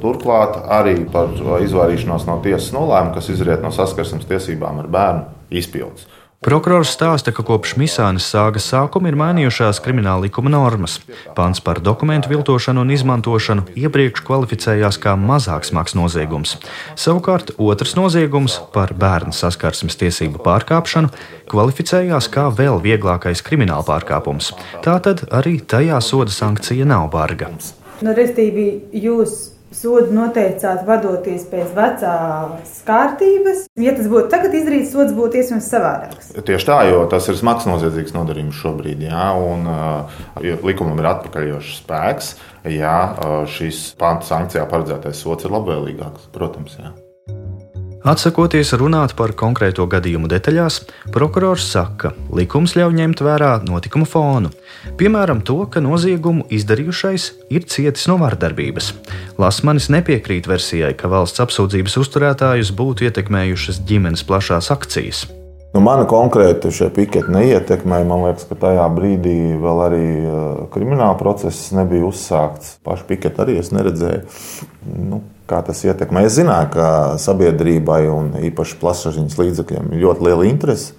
turklāt 0.00 0.56
arī 0.72 1.02
par 1.12 1.34
izvairīšanos 1.66 2.24
no 2.24 2.38
tiesas 2.40 2.70
nolēmuma, 2.72 3.18
kas 3.18 3.28
izriet 3.34 3.60
no 3.60 3.74
saskarsmes 3.74 4.28
tiesībām 4.30 4.80
ar 4.80 4.88
bērnu 4.96 5.58
izpildes. 5.60 6.08
Prokurors 6.40 6.88
stāsta, 6.94 7.34
ka 7.36 7.42
kopš 7.44 7.74
Misānas 7.76 8.24
sāgas 8.32 8.64
sākuma 8.70 9.10
ir 9.10 9.16
mainījušās 9.20 9.76
krimināla 9.84 10.24
likuma 10.24 10.48
normas. 10.48 10.94
Pants 11.36 11.60
par 11.60 11.82
dokumentu 11.84 12.30
viltošanu 12.32 12.80
un 12.80 12.92
izmantošanu 12.94 13.66
iepriekš 13.76 14.22
kvalificējās 14.24 14.96
kā 15.02 15.12
mazāk 15.20 15.68
smags 15.68 15.92
noziegums. 15.98 16.54
Savukārt 16.96 17.52
otrs 17.60 17.92
noziegums 17.98 18.56
par 18.72 18.94
bērnu 18.96 19.36
saskarsmes 19.36 20.00
tiesību 20.00 20.40
pārkāpšanu 20.46 21.12
kvalificējās 21.52 22.32
kā 22.32 22.48
vēl 22.48 22.80
vieglākais 22.88 23.44
krimināla 23.44 23.84
pārkāpums. 23.84 24.54
Tātad 24.80 25.26
arī 25.28 25.58
tajā 25.60 26.00
soda 26.00 26.32
sankcija 26.32 26.88
nav 26.88 27.10
barga. 27.12 27.52
Nu, 28.00 28.16
Restīvi, 28.16 28.70
jūs 28.96 29.59
sodu 29.74 30.14
noteicāt 30.14 30.84
vadoties 30.88 31.44
pēc 31.50 31.74
vecās 31.76 32.78
kārtības. 32.86 33.66
Ja 33.80 33.94
tas 33.96 34.08
būtu 34.10 34.30
tagad 34.32 34.54
izdarīts, 34.58 34.92
sods 34.94 35.14
būtu 35.16 35.40
iespējams 35.40 35.68
savādāks. 35.72 36.32
Tieši 36.36 36.70
tā, 36.70 36.78
jo 36.90 37.04
tas 37.10 37.28
ir 37.30 37.38
smags 37.40 37.68
noziedzīgs 37.70 38.16
nodarījums 38.16 38.58
šobrīd, 38.60 39.04
jā, 39.10 39.28
un 39.36 39.68
ja 40.46 40.58
likumam 40.66 40.98
ir 41.02 41.12
atpakaļošs 41.14 41.76
spēks, 41.82 42.32
ja 42.76 42.96
šis 43.50 43.84
pants 44.00 44.32
sankcijā 44.32 44.66
paredzētais 44.70 45.22
sots 45.22 45.46
ir 45.46 45.54
labvēlīgāks, 45.56 46.30
protams. 46.34 46.76
Jā. 46.80 46.92
Atsakoties 48.00 48.72
runāt 48.80 49.12
par 49.12 49.34
konkrēto 49.36 49.84
gadījumu 49.90 50.28
detaļās, 50.32 50.78
prokurors 51.12 51.66
saka, 51.68 52.12
ka 52.14 52.36
likums 52.36 52.72
ļauj 52.78 52.94
ņemt 52.96 53.20
vērā 53.26 53.50
notikumu 53.66 54.08
fonu, 54.08 54.48
piemēram, 54.96 55.42
to, 55.44 55.58
ka 55.68 55.82
noziegumu 55.84 56.46
izdarījušais 56.48 57.26
ir 57.52 57.66
cietis 57.68 58.06
no 58.08 58.16
vardarbības. 58.22 58.94
Lasmanis 59.40 59.90
nepiekrīt 59.92 60.48
versijai, 60.48 60.94
ka 60.96 61.12
valsts 61.12 61.44
apsūdzības 61.44 61.98
uzturētājus 62.00 62.72
būtu 62.72 63.10
ietekmējušas 63.10 63.84
ģimenes 63.84 64.24
plašās 64.24 64.72
akcijas. 64.72 65.26
Nu, 65.70 65.78
mana 65.86 66.02
konkrēti 66.10 66.72
šie 66.74 66.88
piketi 66.90 67.30
neietekmēja. 67.30 68.06
Man 68.10 68.24
liekas, 68.26 68.48
ka 68.48 68.56
tajā 68.58 68.88
brīdī 68.90 69.36
vēl 69.62 69.82
arī 69.84 70.06
krimināla 70.74 71.14
process 71.20 71.70
nebija 71.76 72.08
uzsākts. 72.08 72.80
Pašu 72.86 73.06
piketi 73.06 73.38
arī 73.44 73.60
es 73.60 73.70
neredzēju. 73.70 74.24
Nu, 74.98 75.20
kā 75.50 75.60
tas 75.66 75.84
ietekmē. 75.86 76.24
Es 76.26 76.34
zināju, 76.40 76.72
ka 76.74 76.88
sabiedrībai 77.22 78.02
un 78.10 78.32
īpaši 78.50 78.80
plašsaziņas 78.82 79.38
līdzekļiem 79.38 79.94
ir 79.94 80.02
ļoti 80.08 80.26
liela 80.26 80.48
interese 80.50 80.98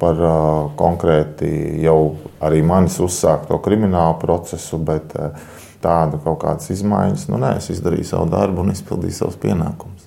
par 0.00 0.18
konkrēti 0.80 1.50
jau 1.84 2.16
arī 2.44 2.64
manis 2.64 2.98
uzsākto 3.04 3.60
kriminālu 3.64 4.16
procesu, 4.20 4.80
bet 4.80 5.12
tādu 5.84 6.20
kaut 6.24 6.40
kādas 6.44 6.72
izmaiņas, 6.72 7.28
nu 7.32 7.40
nē, 7.40 7.56
es 7.60 7.68
izdarīju 7.76 8.10
savu 8.14 8.28
darbu 8.32 8.64
un 8.64 8.72
izpildīju 8.72 9.20
savus 9.20 9.40
pienākumus. 9.40 10.05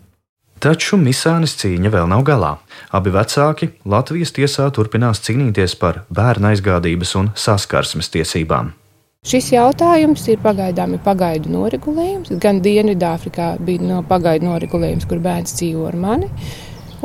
Taču 0.60 0.98
Misānis 1.00 1.54
cīņa 1.56 1.89
vēl 1.94 2.08
nav 2.12 2.25
galā. 2.28 2.50
Abi 2.92 3.13
vecāki 3.16 3.70
Latvijas 3.88 4.34
tiesā 4.36 4.66
turpinās 4.75 5.22
cīnīties 5.24 5.78
par 5.80 6.01
bērnu 6.12 6.50
aizgādības 6.50 7.13
un 7.16 7.30
saskarsmes 7.39 8.12
tiesībām. 8.12 8.74
Šis 9.30 9.54
jautājums 9.54 10.25
ir 10.32 10.42
pagaidām 10.44 10.98
ir 10.98 11.01
pagaidu 11.06 11.54
noregulējums. 11.54 12.34
Gan 12.44 12.60
Dienvidāfrikā 12.66 13.54
bija 13.63 13.86
no 13.88 14.01
pagaidu 14.10 14.50
noregulējums, 14.50 15.08
kur 15.08 15.24
bērns 15.24 15.56
dzīvo 15.56 15.88
ar 15.94 15.98
mani. 16.00 16.28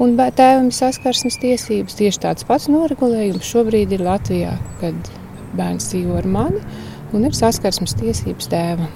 Un 0.02 0.18
tēvam 0.18 0.72
ir 0.72 0.74
saskarsmes 0.74 1.38
tiesības. 1.42 1.94
Tieši 2.00 2.24
tāds 2.26 2.46
pats 2.48 2.66
noregulējums 2.70 3.54
šobrīd 3.54 3.94
ir 3.94 4.02
Latvijā, 4.02 4.58
kad 4.82 5.14
bērns 5.54 5.92
dzīvo 5.92 6.18
ar 6.18 6.26
mani 6.26 6.62
un 7.14 7.26
ir 7.28 7.38
saskarsmes 7.38 7.94
tiesības 8.02 8.50
tēvam. 8.50 8.90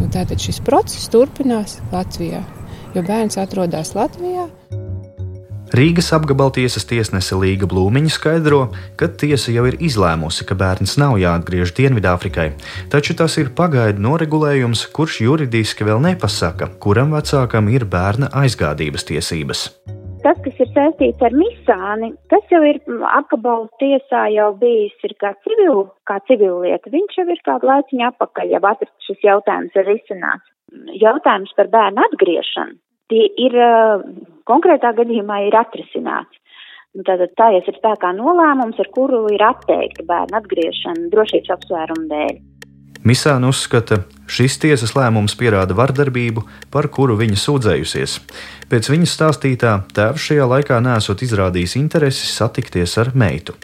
Un 0.00 0.08
tātad 0.12 0.40
šis 0.40 0.62
process 0.64 1.10
turpinās 1.12 1.82
Latvijā, 1.92 2.40
jo 2.94 3.02
bērns 3.06 3.38
atrodas 3.40 3.94
Latvijā. 3.98 4.48
Rīgas 5.74 6.12
apgabaltiesas 6.14 6.84
tiesnese 6.86 7.34
Līga 7.34 7.66
Blūmiņa 7.66 8.10
skaidro, 8.14 8.60
ka 9.00 9.08
tiesa 9.18 9.50
jau 9.50 9.64
ir 9.66 9.74
izlēmusi, 9.82 10.44
ka 10.46 10.54
bērns 10.54 10.92
nav 11.02 11.16
jāatgriež 11.18 11.72
Dienvidāfrikai, 11.74 12.52
taču 12.92 13.16
tas 13.18 13.34
ir 13.42 13.50
pagaidu 13.58 14.04
noregulējums, 14.04 14.84
kurš 14.94 15.16
juridiski 15.24 15.88
vēl 15.88 15.98
nepasaka, 16.04 16.68
kuram 16.84 17.16
vecākam 17.16 17.72
ir 17.74 17.88
bērna 17.90 18.30
aizgādības 18.44 19.08
tiesības. 19.08 19.64
Tas, 20.22 20.38
kas 20.46 20.62
ir 20.62 20.70
saistīts 20.76 21.26
ar 21.26 21.34
misāni, 21.36 22.12
tas 22.30 22.54
jau 22.54 22.62
ir 22.64 22.78
apgabalu 23.10 23.66
tiesā 23.82 24.28
jau 24.36 24.52
bijis 24.62 25.18
kā 25.18 25.34
civil, 25.42 25.88
kā 26.06 26.20
civilieta. 26.30 26.92
Viņš 26.94 27.18
jau 27.18 27.26
ir 27.34 27.42
kādu 27.50 27.72
laiciņu 27.72 28.08
apakaļ, 28.12 28.54
jau 28.54 28.62
atrasts 28.70 29.10
šis 29.10 29.26
jautājums 29.26 29.74
ir 29.82 29.92
izcināts. 29.98 30.48
Jautājums 31.02 31.50
par 31.58 31.74
bērnu 31.74 32.06
atgriešanu 32.06 32.78
tie 33.12 33.26
ir 33.46 33.58
konkrētā 34.48 34.94
gadījumā 34.96 35.44
ir 35.48 35.58
atrisināts. 35.58 36.40
Tātad 36.94 37.32
stājies 37.34 37.66
ir 37.66 37.74
spēkā 37.80 38.12
nolēmums, 38.14 38.78
ar 38.78 38.88
kuru 38.94 39.24
ir 39.34 39.42
atteikta 39.42 40.04
bērnu 40.06 40.38
atgriešana 40.38 41.08
drošības 41.10 41.54
apsvērumu 41.56 42.06
dēļ. 42.12 42.36
Misāna 43.04 43.50
uzskata, 43.50 43.98
šis 44.30 44.54
tiesas 44.62 44.94
lēmums 44.96 45.34
pierāda 45.36 45.74
vardarbību, 45.76 46.46
par 46.72 46.86
kuru 46.88 47.18
viņa 47.20 47.36
sūdzējusies. 47.36 48.14
Pēc 48.70 48.88
viņas 48.88 49.16
stāstītā, 49.18 49.74
tēvs 49.92 50.30
šajā 50.30 50.46
laikā 50.54 50.78
nesot 50.80 51.26
izrādījis 51.26 51.76
interesi 51.82 52.30
satikties 52.30 52.96
ar 53.02 53.10
meitu. 53.12 53.58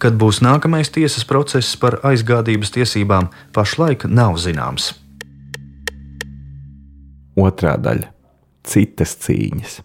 Kad 0.00 0.16
būs 0.16 0.40
nākamais 0.44 0.88
tiesas 0.94 1.28
process 1.28 1.76
par 1.80 1.98
aizgādības 2.08 2.72
tiesībām, 2.72 3.28
pašlaik 3.52 4.08
nav 4.08 4.38
zināms. 4.40 4.94
Otrā 7.36 7.76
daļa- 7.76 8.08
citas 8.66 9.16
cīņas. 9.24 9.82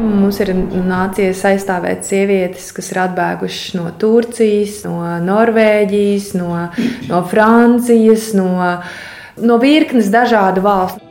Mums 0.00 0.38
ir 0.40 0.52
nācies 0.54 1.42
aizstāvēt 1.44 2.06
sievietes, 2.08 2.70
kas 2.72 2.88
ir 2.92 3.02
atbēgušas 3.02 3.74
no 3.76 3.90
Turcijas, 4.00 4.78
no 4.86 5.02
Norvēģijas, 5.26 6.30
no, 6.38 6.54
no 7.10 7.20
Francijas, 7.28 8.30
no, 8.38 8.48
no 9.42 9.58
virknes 9.60 10.08
dažādu 10.12 10.64
valstu. 10.64 11.04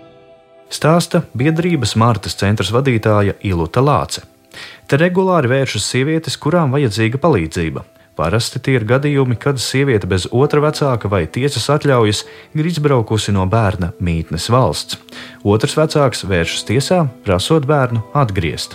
Stāsta 0.69 1.23
biedrības 1.37 1.95
Martas 1.97 2.37
centra 2.39 2.65
vadītāja 2.77 3.35
Ilūta 3.45 3.81
Lāce. 3.83 4.25
Te 4.89 4.97
regulāri 4.97 5.49
vēršas 5.51 5.85
sievietes, 5.91 6.37
kurām 6.41 6.73
vajadzīga 6.73 7.21
palīdzība. 7.21 7.85
Parasti 8.19 8.59
tie 8.59 8.73
ir 8.75 8.83
gadījumi, 8.83 9.37
kad 9.39 9.61
sieviete 9.63 10.03
bez 10.11 10.25
otra 10.35 10.59
vecāka 10.59 11.07
vai 11.07 11.21
tiesas 11.31 11.69
atļaujas 11.71 12.25
ir 12.51 12.67
izbraukusi 12.67 13.31
no 13.31 13.45
bērna 13.47 13.93
mītnes 14.03 14.49
valsts. 14.51 14.97
Otrs 15.47 15.77
vecāks 15.79 16.25
vēršas 16.27 16.65
tiesā, 16.67 16.97
prasot 17.23 17.63
bērnu 17.69 18.01
atgriezt. 18.19 18.73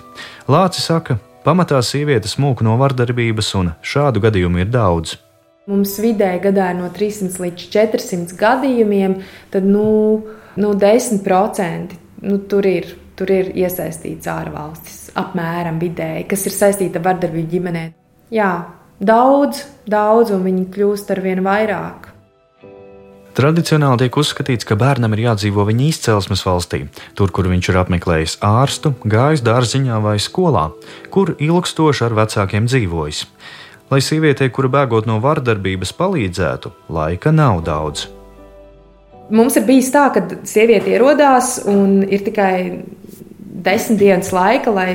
Lāci 0.49 0.81
saka, 0.81 1.19
pamatā 1.45 1.83
sievietes 1.85 2.39
mūk 2.41 2.63
no 2.65 2.79
vardarbības, 2.81 3.51
un 3.61 3.69
šādu 3.85 4.23
gadījumu 4.25 4.63
ir 4.63 4.71
daudz. 4.73 5.19
Mums 5.69 5.93
vidēji 6.01 6.41
gadā 6.47 6.71
ir 6.73 6.79
no 6.79 6.89
300 6.97 7.45
līdz 7.45 7.67
400 7.75 8.39
gadījumiem, 8.41 9.19
tad 9.53 9.67
nu, 9.69 10.23
nu 10.57 10.71
10% 10.81 11.93
nu, 12.25 12.39
tur, 12.49 12.71
ir, 12.71 12.89
tur 13.21 13.35
ir 13.37 13.53
iesaistīts 13.53 14.33
ārvalstis, 14.33 14.97
apmēram 15.21 15.77
vidēji, 15.85 16.25
kas 16.33 16.47
ir 16.49 16.57
saistīta 16.57 17.03
ar 17.03 17.07
vardarbību 17.11 17.53
ģimenē. 17.53 17.85
Jā, 18.33 18.55
Daudz, 19.03 19.65
daudz, 19.91 20.31
un 20.31 20.45
viņi 20.47 20.69
kļūst 20.71 21.09
ar 21.11 21.21
vien 21.25 21.41
vairāk. 21.43 22.13
Tradicionāli 23.35 24.05
tiek 24.05 24.17
uzskatīts, 24.21 24.63
ka 24.63 24.77
bērnam 24.79 25.17
ir 25.17 25.25
jādzīvo 25.25 25.65
viņa 25.67 25.89
izcelsmes 25.89 26.45
valstī, 26.47 26.85
tur, 27.19 27.33
kur 27.35 27.49
viņš 27.51 27.73
ir 27.73 27.79
apmeklējis 27.81 28.37
ārstu, 28.47 28.93
gājis 29.03 29.43
dārziņā 29.43 29.99
vai 30.05 30.15
skolā, 30.23 30.69
kur 31.11 31.35
ilgstoši 31.43 32.05
ar 32.07 32.15
vecākiem 32.21 32.69
dzīvojis. 32.71 33.25
Lai 33.91 33.99
sievietei, 33.99 34.53
kura 34.55 34.71
bēgot 34.77 35.11
no 35.11 35.19
vardarbības, 35.25 35.91
palīdzētu, 35.99 36.71
laika 36.95 37.35
nav 37.35 37.65
daudz. 37.67 38.07
Mums 39.35 39.59
ir 39.59 39.67
bijis 39.67 39.91
tā, 39.91 40.07
ka 40.15 40.23
sieviete 40.47 40.95
ierodās 40.95 41.57
un 41.67 42.05
ir 42.07 42.23
tikai 42.23 42.55
desmit 43.67 43.99
dienas 43.99 44.31
laika, 44.37 44.71
lai 44.71 44.91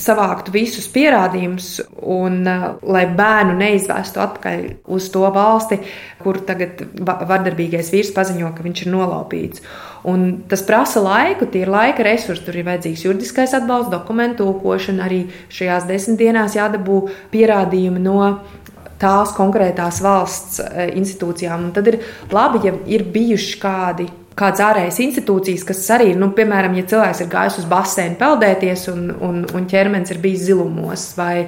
savāktu 0.00 0.52
visus 0.54 0.86
pierādījumus, 0.90 1.68
un 2.02 2.40
uh, 2.48 2.64
lai 2.82 3.04
bērnu 3.14 3.54
neizvestu 3.58 4.22
atpakaļ 4.24 4.64
uz 4.96 5.06
to 5.14 5.22
valsti, 5.34 5.78
kur 6.22 6.40
tagad 6.46 6.82
vardarbīgais 7.04 7.92
vīrs 7.94 8.10
paziņo, 8.16 8.50
ka 8.56 8.66
viņš 8.66 8.84
ir 8.84 8.90
nolaupīts. 8.94 9.62
Un 10.10 10.26
tas 10.50 10.64
prasa 10.66 11.00
laiku, 11.04 11.46
tie 11.48 11.62
ir 11.64 11.72
laika 11.72 12.04
resursi. 12.04 12.44
Tur 12.44 12.58
ir 12.58 12.66
vajadzīgs 12.66 13.06
juridiskais 13.06 13.54
atbalsts, 13.56 13.92
dokumentu 13.92 14.44
tūkošana. 14.44 15.06
Arī 15.06 15.22
šajās 15.54 15.86
desmit 15.88 16.20
dienās 16.20 16.58
jādabū 16.58 17.04
pierādījumi 17.32 18.02
no 18.04 18.18
tās 19.00 19.32
konkrētās 19.36 20.02
valsts 20.04 20.60
uh, 20.64 20.84
institūcijām. 20.90 21.70
Un 21.70 21.72
tad 21.76 21.88
ir 21.92 22.02
labi, 22.34 22.66
ja 22.66 22.76
ir 22.90 23.06
bijuši 23.14 23.62
kādi 23.62 24.10
kādas 24.38 24.62
ārējas 24.64 25.00
institūcijas, 25.04 25.64
kas 25.66 25.82
arī, 25.94 26.12
nu, 26.18 26.30
piemēram, 26.36 26.74
ja 26.78 26.86
cilvēks 26.90 27.22
ir 27.24 27.30
gājis 27.32 27.58
uz 27.62 27.68
basēnu 27.70 28.18
peldēties 28.20 28.86
un, 28.92 29.04
un, 29.24 29.42
un 29.54 29.68
ķermenis 29.70 30.14
ir 30.14 30.20
bijis 30.22 30.46
zilumos, 30.48 31.06
vai 31.18 31.46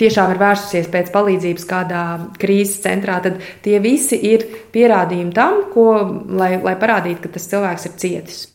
tiešām 0.00 0.34
ir 0.34 0.42
vērsusies 0.42 0.90
pēc 0.92 1.10
palīdzības 1.14 1.68
kādā 1.68 2.04
krīzes 2.40 2.78
centrā, 2.86 3.18
tad 3.24 3.42
tie 3.64 3.82
visi 3.82 4.20
ir 4.30 4.46
pierādījumi 4.74 5.34
tam, 5.36 5.66
ko, 5.74 5.90
lai, 6.30 6.54
lai 6.62 6.78
parādītu, 6.78 7.24
ka 7.26 7.34
tas 7.36 7.50
cilvēks 7.50 7.90
ir 7.90 7.98
cietis. 8.04 8.46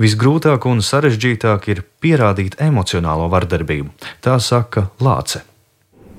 Visgrūtāk 0.00 0.64
un 0.70 0.80
sarežģītāk 0.80 1.68
ir 1.74 1.84
pierādīt 2.00 2.56
emocionālo 2.62 3.28
vardarbību, 3.32 3.92
tā 4.24 4.38
saka 4.40 4.88
Lāce 5.04 5.44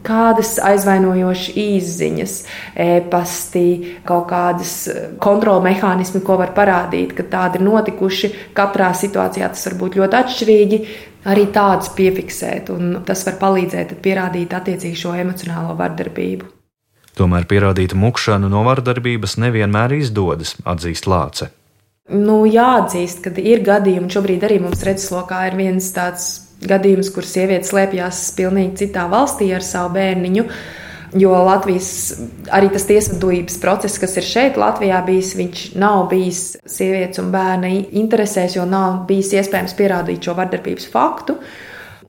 kādas 0.06 0.56
aizvainojošas 0.64 1.58
izziņas, 1.62 2.36
e-pasti, 2.86 3.66
kaut 4.08 4.28
kādas 4.32 4.76
e, 4.88 4.98
kontrola 5.22 5.64
mehānismi, 5.66 6.24
ko 6.26 6.40
var 6.42 6.54
parādīt, 6.58 7.16
ka 7.18 7.28
tādi 7.32 7.60
ir 7.62 7.68
notikuši. 7.68 8.32
Katrā 8.58 8.92
situācijā 8.98 9.52
tas 9.54 9.68
var 9.70 9.78
būt 9.84 10.00
ļoti 10.02 10.20
atšķirīgi. 10.22 10.82
Arī 11.32 11.46
tādas 11.54 11.92
piefiksēt, 11.94 12.72
un 12.74 13.04
tas 13.06 13.22
var 13.28 13.38
palīdzēt 13.42 13.94
pierādīt 14.02 14.56
attiecīgi 14.58 14.98
šo 15.04 15.14
emocionālo 15.22 15.76
vardarbību. 15.78 16.50
Tomēr 17.18 17.46
pierādīt 17.46 17.94
mukšanu 17.94 18.50
no 18.50 18.64
vardarbības 18.66 19.36
nevienmēr 19.44 20.00
izdodas, 20.00 20.56
atzīst 20.66 21.10
Lāce. 21.12 21.52
Nu, 22.12 22.42
jāatzīst, 22.50 23.22
ka 23.24 23.32
ir 23.38 23.62
gadījumi, 23.68 24.10
šobrīd 24.12 24.48
arī 24.48 24.58
mums 24.64 24.82
redzeslokā 24.88 25.44
ir 25.52 25.60
viens 25.60 25.92
tāds 25.96 26.32
gadījums, 26.68 27.10
kur 27.14 27.26
sieviete 27.28 27.70
slēpjas 27.70 28.30
pilnīgi 28.38 28.86
citā 28.86 29.08
valstī 29.12 29.52
ar 29.56 29.66
savu 29.66 29.96
bērniņu. 29.98 30.46
Jo 31.20 31.34
Latvijas 31.44 31.90
arī 32.56 32.70
tas 32.72 32.86
tiesvedības 32.88 33.58
process, 33.60 34.00
kas 34.00 34.14
ir 34.16 34.24
šeit, 34.24 34.60
Latvijā 34.60 35.02
bijis, 35.04 35.34
viņš 35.36 35.64
nav 35.82 36.06
bijis 36.12 36.54
sievietes 36.64 37.20
un 37.20 37.34
bērna 37.34 37.72
interesēs, 38.00 38.56
jo 38.56 38.64
nav 38.70 39.02
bijis 39.10 39.34
iespējams 39.36 39.76
pierādīt 39.76 40.24
šo 40.24 40.38
vardarbības 40.40 40.88
faktu. 40.94 41.36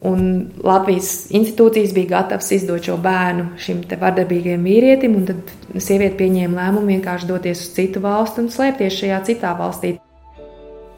Un 0.07 0.23
Latvijas 0.63 1.33
institūcijas 1.35 1.95
bija 1.95 2.13
gatavas 2.17 2.51
izdot 2.55 2.87
šo 2.87 2.97
bērnu 3.03 3.53
šim 3.63 3.83
vardarbīgajam 3.91 4.71
vīrietim, 4.71 5.19
un 5.19 5.29
tad 5.31 5.83
sieviete 5.83 6.19
pieņēma 6.23 6.59
lēmumu 6.59 6.95
vienkārši 6.95 7.31
doties 7.31 7.67
uz 7.67 7.75
citu 7.75 8.03
valsti 8.03 8.43
un 8.43 8.51
slēpties 8.55 9.03
šajā 9.03 9.21
citā 9.31 9.55
valstī. 9.59 9.97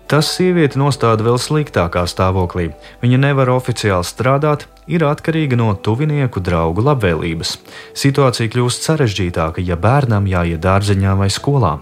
Tas 0.05 0.29
sievieti 0.37 0.77
nostāda 0.77 1.25
vēl 1.25 1.38
sliktākā 1.40 2.03
stāvoklī. 2.05 2.69
Viņa 3.01 3.19
nevar 3.23 3.49
oficiāli 3.55 4.05
strādāt, 4.05 4.67
ir 4.87 5.07
atkarīga 5.09 5.57
no 5.57 5.71
tuvinieku 5.75 6.43
draugu 6.45 6.85
labvēlības. 6.85 7.57
Situācija 7.97 8.53
kļūst 8.53 8.85
sarežģītāka, 8.85 9.64
ja 9.64 9.81
bērnam 9.81 10.29
jāiet 10.29 10.61
dārziņā 10.64 11.17
vai 11.17 11.31
skolā. 11.33 11.79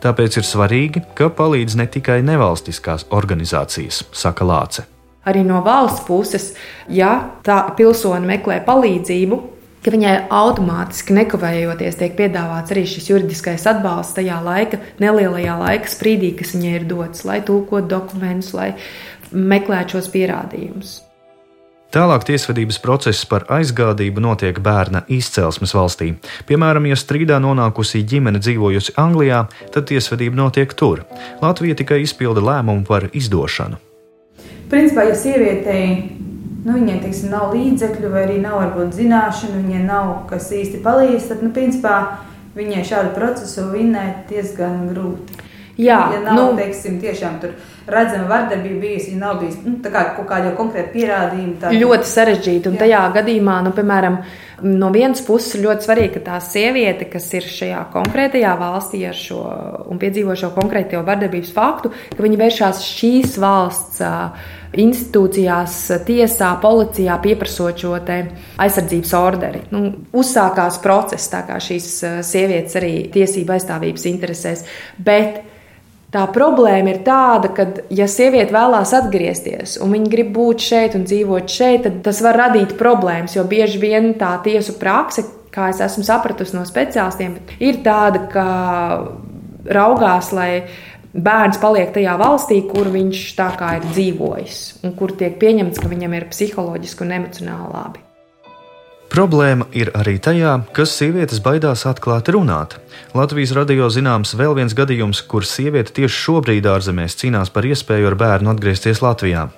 Tāpēc 0.00 0.38
ir 0.40 0.46
svarīgi, 0.46 1.02
ka 1.18 1.28
palīdz 1.34 1.76
ne 1.76 1.90
tikai 1.90 2.20
nevalstiskās 2.24 3.08
organizācijas, 3.12 4.04
saka 4.16 4.46
Lāce. 4.46 4.86
Arī 5.28 5.42
no 5.44 5.58
valsts 5.60 6.06
puses, 6.06 6.46
ja 6.88 7.10
tā 7.44 7.58
pilsone 7.76 8.24
meklē 8.30 8.62
palīdzību, 8.64 9.40
ka 9.84 9.92
viņai 9.94 10.14
automātiski 10.34 11.16
nekavējoties 11.16 12.00
tiek 12.00 12.16
piedāvāts 12.18 12.74
arī 12.74 12.86
šis 12.88 13.10
juridiskais 13.12 13.66
atbalsts 13.70 14.18
tajā 14.18 14.40
laika, 14.44 14.80
nelielajā 15.02 15.58
laika 15.60 15.92
sprīdī, 15.92 16.34
kas 16.38 16.54
viņai 16.56 16.74
ir 16.78 16.88
dots, 16.90 17.24
lai 17.28 17.40
tūkot 17.46 17.88
dokumentus, 17.90 18.52
lai 18.56 18.72
meklētu 19.30 19.96
šos 19.96 20.10
pierādījumus. 20.12 20.98
Tālāk 21.90 22.22
tiesvedības 22.22 22.76
process 22.78 23.24
par 23.26 23.48
aizgādību 23.50 24.22
notiek 24.22 24.60
bērna 24.62 25.00
izcelsmes 25.10 25.72
valstī. 25.74 26.12
Piemēram, 26.46 26.86
ja 26.86 26.94
strīdā 26.94 27.40
nonākusi 27.42 28.04
ģimene 28.06 28.38
dzīvojusi 28.38 28.94
Anglijā, 29.02 29.40
tad 29.74 29.88
tiesvedība 29.90 30.38
notiek 30.38 30.70
tur. 30.78 31.02
Latvija 31.42 31.74
tikai 31.82 32.04
izpilda 32.04 32.44
lēmumu 32.46 32.86
par 32.86 33.08
izdošanu. 33.10 33.80
Principā, 34.70 35.08
ja 35.10 35.18
sievietei 35.18 35.88
nu, 36.64 36.74
viņiem 36.76 37.02
teiksim, 37.04 37.30
nav 37.32 37.54
līdzekļu, 37.54 38.10
vai 38.12 38.24
arī 38.26 38.40
nav 38.42 38.58
varbūt 38.60 38.96
zināšanu, 38.98 39.62
viņiem 39.62 39.86
nav 39.88 40.14
kas 40.30 40.50
īsti 40.54 40.82
palīdz, 40.84 41.30
tad, 41.30 41.44
nu, 41.46 41.52
principā, 41.56 41.94
viņai 42.56 42.86
šādu 42.88 43.14
procesu 43.16 43.68
vinēt 43.72 44.26
diezgan 44.30 44.88
grūti. 44.90 45.46
Jā, 45.80 46.00
ja 46.12 46.20
nav, 46.20 46.36
nu, 46.36 46.46
teiksim, 46.58 46.98
tiešām 47.00 47.38
tur 47.40 47.54
redzama 47.90 48.26
vardarbība 48.28 48.82
bijusi, 48.82 49.14
ja 49.14 49.20
nav 49.22 49.38
bijis 49.40 49.56
nu, 49.64 49.78
kā, 49.80 50.02
kaut 50.16 50.28
kāda 50.28 50.52
konkrēta 50.58 50.92
pierādījuma. 50.92 51.56
Tā... 51.62 51.72
Ļoti 51.72 52.10
sarežģīti. 52.10 52.68
Un 52.68 52.76
Jā. 52.76 52.82
tajā 52.84 53.00
gadījumā, 53.16 53.56
nu, 53.64 53.72
piemēram, 53.76 54.18
no 54.66 54.90
vienas 54.92 55.24
puses 55.24 55.56
ir 55.56 55.64
ļoti 55.64 55.88
svarīgi, 55.88 56.12
ka 56.18 56.24
tā 56.26 56.38
sieviete, 56.44 57.08
kas 57.10 57.30
ir 57.38 57.48
šajā 57.48 57.80
konkrētajā 57.94 58.52
valstī 58.60 59.02
ar 59.08 59.16
šo 59.16 59.40
un 59.88 60.02
piedzīvo 60.02 60.36
šo 60.36 60.52
konkrēto 60.58 61.00
vardarbības 61.06 61.54
faktu, 61.56 61.94
ka 62.12 62.26
viņa 62.26 62.42
vēršās 62.44 62.84
šīs 62.90 63.40
valsts 63.40 64.04
institūcijās, 64.78 65.76
tiesā, 66.06 66.50
policijā, 66.62 67.16
pieprasot 67.22 67.82
šo 67.82 67.96
aizsardzības 67.98 69.14
orderi. 69.18 69.62
Nu, 69.74 69.88
uzsākās 70.14 70.78
process, 70.84 71.30
tā 71.32 71.42
kā 71.48 71.58
šīs 71.62 71.88
sievietes 72.26 72.78
arī 72.78 72.94
tiesība 73.12 73.58
aizstāvības 73.58 74.06
interesēs. 74.12 74.66
Bet 74.98 75.42
Tā 76.10 76.24
problēma 76.34 76.90
ir 76.90 77.04
tāda, 77.06 77.52
ka, 77.54 77.68
ja 77.94 78.08
sieviete 78.10 78.50
vēlās 78.50 78.90
atgriezties 78.98 79.76
un 79.78 79.92
viņa 79.94 80.10
grib 80.10 80.32
būt 80.34 80.64
šeit 80.66 80.96
un 80.98 81.04
dzīvot 81.06 81.46
šeit, 81.46 81.84
tad 81.84 82.00
tas 82.08 82.18
var 82.26 82.38
radīt 82.40 82.74
problēmas. 82.80 83.36
Jo 83.36 83.44
bieži 83.46 83.78
vien 83.78 84.10
tā 84.18 84.32
tiesu 84.42 84.74
prakse, 84.80 85.22
kā 85.54 85.68
es 85.70 85.78
esmu 85.86 86.02
sapratusi 86.06 86.56
no 86.56 86.64
speciālistiem, 86.66 87.38
ir 87.62 87.78
tāda, 87.86 88.24
ka 88.32 88.46
raugās, 89.70 90.32
lai 90.34 90.50
bērns 91.14 91.58
paliek 91.62 91.90
tajā 91.94 92.16
valstī, 92.20 92.60
kur 92.70 92.90
viņš 92.92 93.24
tā 93.38 93.50
kā 93.58 93.76
ir 93.78 93.88
dzīvojis 93.90 94.60
un 94.84 94.94
kur 94.98 95.16
tiek 95.18 95.40
pieņemts, 95.40 95.82
ka 95.82 95.90
viņam 95.90 96.14
ir 96.18 96.30
psiholoģiski 96.30 97.06
un 97.06 97.18
emocionāli 97.18 97.74
labi. 97.74 98.09
Problēma 99.10 99.66
ir 99.74 99.88
arī 99.98 100.20
tajā, 100.22 100.52
ka 100.70 100.84
sievietes 100.86 101.40
baidās 101.42 101.82
atklāti 101.88 102.30
runāt. 102.36 102.76
Latvijas 103.10 103.50
radio 103.56 103.88
zināms 103.90 104.36
vēl 104.38 104.52
viens 104.54 104.74
gadījums, 104.78 105.24
kur 105.26 105.42
sieviete 105.42 105.90
tieši 105.96 106.14
šobrīd 106.14 106.68
ārzemēs 106.70 107.18
cīnās 107.18 107.50
par 107.50 107.66
iespēju 107.66 108.06
ar 108.06 108.16
bērnu 108.20 108.52
atgriezties 108.52 109.02
Latvijā. 109.02 109.48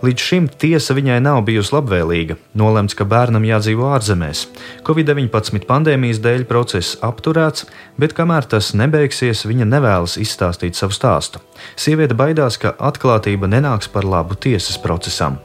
Līdz 0.00 0.28
šim 0.30 0.46
tiesa 0.48 0.96
viņai 0.96 1.18
nav 1.26 1.42
bijusi 1.44 1.74
labvēlīga. 1.76 2.38
Nolemts, 2.56 2.96
ka 2.96 3.04
bērnam 3.04 3.44
jādzīvo 3.44 3.90
ārzemēs. 3.98 4.46
Covid-19 4.88 5.68
pandēmijas 5.68 6.22
dēļ 6.24 6.48
process 6.48 6.96
apturēts, 7.04 7.68
bet 8.00 8.16
kamēr 8.16 8.48
tas 8.48 8.72
nebeigsies, 8.72 9.44
viņa 9.44 9.68
nevēlas 9.74 10.16
izstāstīt 10.24 10.80
savu 10.80 10.96
stāstu. 10.96 11.44
Sieviete 11.76 12.16
baidās, 12.16 12.56
ka 12.56 12.72
atklātība 12.80 13.44
nenāks 13.58 13.92
par 13.92 14.08
labu 14.08 14.40
tiesas 14.40 14.80
procesam. 14.80 15.36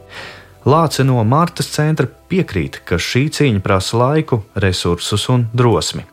Lāce 0.68 1.04
no 1.08 1.22
Martas 1.24 1.70
centra 1.72 2.10
piekrīt, 2.28 2.82
ka 2.84 2.98
šī 3.00 3.30
cīņa 3.32 3.62
prasa 3.64 3.96
laiku, 4.02 4.42
resursus 4.60 5.24
un 5.32 5.46
drosmi. 5.56 6.04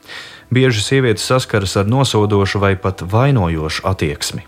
Bieži 0.54 0.84
sievietes 0.84 1.24
saskaras 1.26 1.74
ar 1.80 1.88
nosodošu 1.90 2.60
vai 2.62 2.76
pat 2.78 3.02
vainojošu 3.02 3.82
attieksmi. 3.90 4.44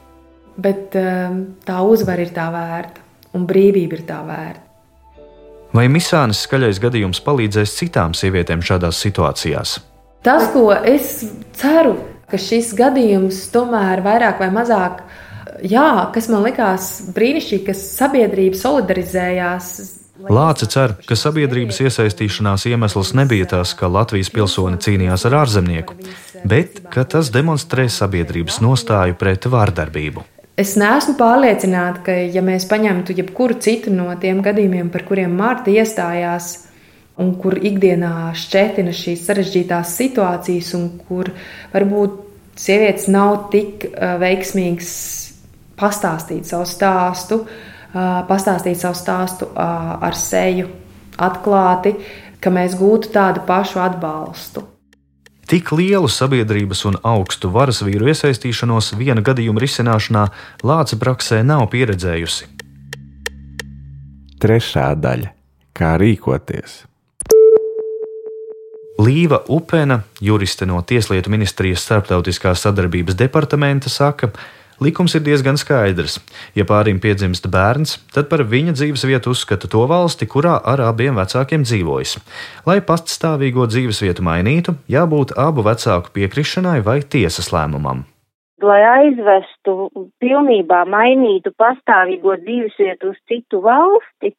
Bet 0.62 0.94
ehm, 0.94 1.40
tā 1.66 1.80
uzvara 1.82 2.22
ir 2.22 2.30
tā 2.36 2.46
vērta, 2.54 3.02
un 3.34 3.48
brīvība 3.50 3.98
ir 3.98 4.06
tā 4.06 4.20
vērta. 4.28 4.62
Vai 5.74 5.88
misānis 5.90 6.44
skaļais 6.46 6.78
gadījums 6.86 7.24
palīdzēs 7.26 7.74
citām 7.80 8.14
sievietēm 8.14 8.62
šādās 8.62 9.02
situācijās? 9.02 9.80
Tas, 10.22 10.46
ko 10.54 10.70
es 10.86 11.24
ceru, 11.58 11.98
ka 12.30 12.38
šis 12.38 12.76
gadījums 12.78 13.48
tomēr 13.50 14.06
vairāk 14.06 14.38
vai 14.38 14.54
mazāk 14.54 15.02
jā, 15.64 16.10
kas 16.14 16.28
man 16.32 16.44
likās 16.46 16.88
brīnišķīgi, 17.14 17.64
ka 17.68 17.74
sabiedrība 17.78 18.58
solidarizējās. 18.60 19.70
Lāce 20.16 20.64
cer, 20.72 20.94
ka 21.04 21.16
sabiedrības 21.18 21.82
iesaistīšanās 21.84 22.64
iemesls 22.70 23.12
nebija 23.18 23.48
tas, 23.50 23.74
ka 23.76 23.90
Latvijas 23.92 24.30
pilsoni 24.32 24.80
cīnījās 24.80 25.26
ar 25.28 25.42
ārzemnieku, 25.42 25.96
bet 26.48 26.80
ka 26.92 27.04
tas 27.04 27.28
demonstrē 27.34 27.84
sabiedrības 27.92 28.62
nostāju 28.64 29.18
pret 29.20 29.48
vārdarbību. 29.52 30.24
Es 30.56 30.72
neesmu 30.80 31.18
pārliecināta, 31.18 32.00
ka, 32.06 32.14
ja 32.32 32.40
mēs 32.40 32.64
paņemtu 32.70 33.18
jebkuru 33.18 33.58
citu 33.60 33.92
no 33.92 34.08
tiem 34.20 34.40
gadījumiem, 34.44 34.88
par 34.94 35.04
kuriem 35.04 35.36
Mārta 35.36 35.74
iestājās, 35.74 36.54
un 37.20 37.34
kur 37.40 37.58
ikdienā 37.60 38.32
šķetina 38.36 38.96
šīs 38.96 39.26
sarežģītās 39.28 39.92
situācijas, 40.00 40.72
un 40.78 40.88
kur 41.04 41.28
varbūt 41.74 42.22
sievietes 42.56 43.10
nav 43.12 43.50
tik 43.52 43.84
veiksmīgas 43.92 44.92
pastāstīt 45.76 46.48
savu 46.48 46.64
stāstu, 46.68 47.42
pastāstīt 48.28 48.80
savu 48.80 48.98
stāstu 48.98 49.48
ar 49.56 50.16
seju, 50.16 50.68
atklāti, 51.16 51.96
ka 52.40 52.52
mēs 52.52 52.76
gūtu 52.78 53.12
tādu 53.14 53.44
pašu 53.48 53.80
atbalstu. 53.82 54.64
Tik 55.46 55.70
lielu 55.78 56.08
sabiedrības 56.10 56.80
un 56.90 56.96
augstu 57.06 57.52
varas 57.54 57.78
vīru 57.86 58.08
iesaistīšanos 58.10 58.96
viena 58.98 59.22
gadījuma 59.22 59.62
risināšanā 59.62 60.24
Lāca 60.66 60.98
praksē 60.98 61.44
nav 61.46 61.68
pieredzējusi. 61.70 62.50
Trešā 64.42 64.90
daļa- 64.98 65.30
kā 65.78 65.94
rīkoties. 66.02 66.82
Līva 68.98 69.42
Upena, 69.48 70.00
juriste 70.20 70.66
no 70.66 70.80
Tieslietu 70.82 71.30
ministrijas 71.30 71.84
starptautiskās 71.84 72.60
sadarbības 72.64 73.14
departamenta, 73.14 73.88
saka, 73.88 74.30
ka 74.32 74.38
Likums 74.76 75.14
ir 75.16 75.22
diezgan 75.24 75.56
skaidrs. 75.56 76.18
Ja 76.52 76.66
pārim 76.68 76.98
piedzimst 77.00 77.46
bērns, 77.48 77.94
tad 78.12 78.28
par 78.28 78.42
viņa 78.44 78.74
dzīves 78.76 79.06
vietu 79.08 79.32
uzskata 79.32 79.70
to 79.72 79.86
valsti, 79.88 80.28
kurā 80.28 80.58
ar 80.72 80.82
abiem 80.84 81.16
vecākiem 81.16 81.64
dzīvojas. 81.64 82.18
Lai 82.68 82.82
pastāvīgo 82.84 83.64
dzīves 83.72 84.02
vietu 84.04 84.26
mainītu, 84.26 84.76
jābūt 84.92 85.32
abu 85.40 85.64
vecāku 85.64 86.12
piekrišanai 86.18 86.82
vai 86.84 87.00
tiesas 87.00 87.48
lēmumam. 87.56 88.04
Lai 88.60 88.82
aizvestu, 88.88 89.88
pilnībā 90.20 90.84
mainītu 90.92 91.54
pastāvīgo 91.56 92.36
dzīvesvietu 92.44 93.14
uz 93.14 93.18
citu 93.32 93.64
valsti, 93.64 94.34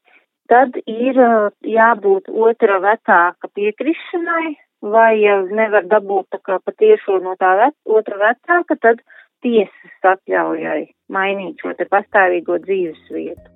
tad 0.50 0.78
ir 0.86 1.18
jābūt 1.66 2.30
otra 2.30 2.78
vecāka 2.86 3.50
piekrišanai, 3.58 4.54
vai 4.86 5.12
ja 5.18 5.42
nevar 5.50 5.90
dabūt 5.90 6.30
tā 6.34 6.46
kā 6.46 6.62
patiešo 6.62 7.24
no 7.26 7.34
tā 7.42 7.56
vec, 7.62 7.78
otra 7.90 8.22
vecāka, 8.22 8.78
tad 8.78 9.02
tiesas 9.46 10.10
atļaujai 10.16 10.88
mainīt 11.14 11.62
šo 11.62 11.76
pastāvīgo 11.92 12.58
dzīves 12.64 13.14
vietu. 13.14 13.54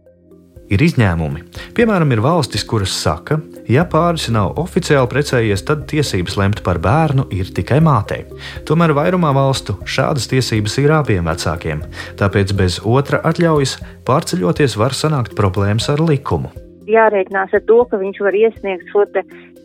Ir 0.71 0.79
izņēmumi. 0.85 1.41
Piemēram, 1.75 2.13
ir 2.15 2.21
valstis, 2.23 2.63
kuras 2.63 2.93
saka, 2.95 3.41
ja 3.67 3.83
pāris 3.91 4.29
nav 4.31 4.55
oficiāli 4.61 5.09
precējies, 5.11 5.65
tad 5.67 5.83
tiesības 5.91 6.37
lemt 6.39 6.61
par 6.63 6.79
bērnu 6.79 7.25
ir 7.35 7.51
tikai 7.51 7.81
mātei. 7.83 8.21
Tomēr 8.67 8.93
vairumā 8.95 9.33
valstu 9.35 9.75
šādas 9.83 10.29
tiesības 10.31 10.77
ir 10.79 10.93
abiem 10.95 11.27
vecākiem, 11.27 11.83
tāpēc 12.21 12.55
bez 12.55 12.79
otra 12.87 13.19
atļaujas 13.27 13.81
pārceļoties 14.07 14.77
var 14.79 14.95
sanākt 14.95 15.35
problēmas 15.35 15.89
ar 15.91 15.99
likumu. 16.07 16.53
Jārēķinās 16.87 17.51
ar 17.59 17.67
to, 17.67 17.83
ka 17.91 17.99
viņš 17.99 18.23
var 18.23 18.39
iesniegt 18.39 18.87
šo 18.95 19.03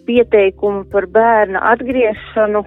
pieteikumu 0.07 0.85
par 0.91 1.07
bērna 1.07 1.63
atgriešanu. 1.71 2.67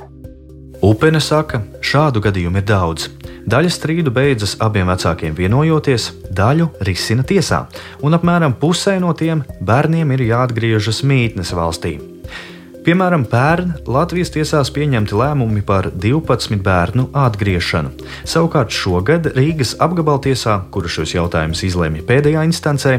Upene 0.80 1.20
saka, 1.20 1.60
šādu 1.84 2.24
gadījumu 2.24 2.64
ir 2.64 2.68
daudz. 2.72 3.10
Daļa 3.48 3.72
strīdu 3.72 4.12
beidzas 4.12 4.58
abiem 4.64 4.90
vecākiem 4.92 5.38
vienojoties, 5.38 6.12
daļu 6.36 6.72
risina 6.88 7.24
tiesā, 7.24 7.66
un 8.04 8.18
apmēram 8.18 8.58
pusē 8.60 9.00
no 9.00 9.14
tiem 9.14 9.46
bērniem 9.62 10.16
ir 10.18 10.30
jāatgriežas 10.34 11.04
mītnes 11.08 11.56
valstī. 11.56 11.98
Piemēram, 12.90 13.22
pērn 13.30 13.84
Latvijas 13.86 14.32
tiesās 14.34 14.72
pieņemti 14.74 15.14
lēmumi 15.14 15.62
par 15.62 15.92
12 15.94 16.58
bērnu 16.66 17.04
atgriešanu. 17.14 17.92
Savukārt 18.26 18.74
šogad 18.74 19.30
Rīgas 19.36 19.76
apgabaltiesā, 19.86 20.56
kura 20.74 20.90
šos 20.90 21.14
jautājumus 21.14 21.62
izlēma 21.68 22.02
pēdējā 22.10 22.48
instancē, 22.50 22.96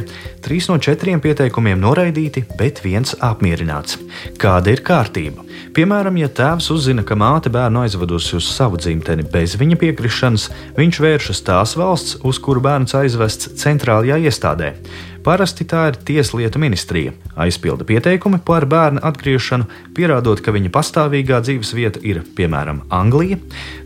trīs 0.47 0.71
no 0.71 0.79
četriem 0.79 1.19
pieteikumiem 1.25 1.83
noraidīti, 1.83 2.45
bet 2.61 2.85
viens 2.87 3.17
apmierināts. 3.19 3.99
Kāda 4.39 4.77
ir 4.77 4.85
kārtība? 4.87 5.43
Piemēram, 5.75 6.23
ja 6.23 6.31
tēvs 6.39 6.71
uzzina, 6.71 7.03
ka 7.03 7.19
māte 7.19 7.51
bērnu 7.51 7.83
aizvedusi 7.83 8.39
uz 8.39 8.47
savu 8.47 8.79
dzimteni 8.79 9.27
bez 9.27 9.59
viņa 9.59 9.83
piekrišanas, 9.83 10.49
viņš 10.79 11.03
vēršas 11.03 11.47
tās 11.51 11.75
valsts, 11.75 12.21
uz 12.23 12.39
kuru 12.39 12.63
bērns 12.63 12.95
aizvests 13.03 13.57
centrālajā 13.59 14.23
iestādē. 14.23 14.77
Parasti 15.25 15.67
tā 15.69 15.83
ir 15.91 15.99
Tieslietu 16.09 16.61
ministrija. 16.63 17.13
Aizpilda 17.41 17.85
pieteikumi 17.85 18.41
par 18.45 18.65
bērnu 18.71 19.03
atgriešanu, 19.05 19.67
pierādot, 19.97 20.41
ka 20.41 20.55
viņa 20.55 20.73
pastāvīgā 20.73 21.43
dzīves 21.45 21.75
vieta 21.77 22.01
ir 22.07 22.23
piemēram 22.37 22.83
Anglija. 22.89 23.37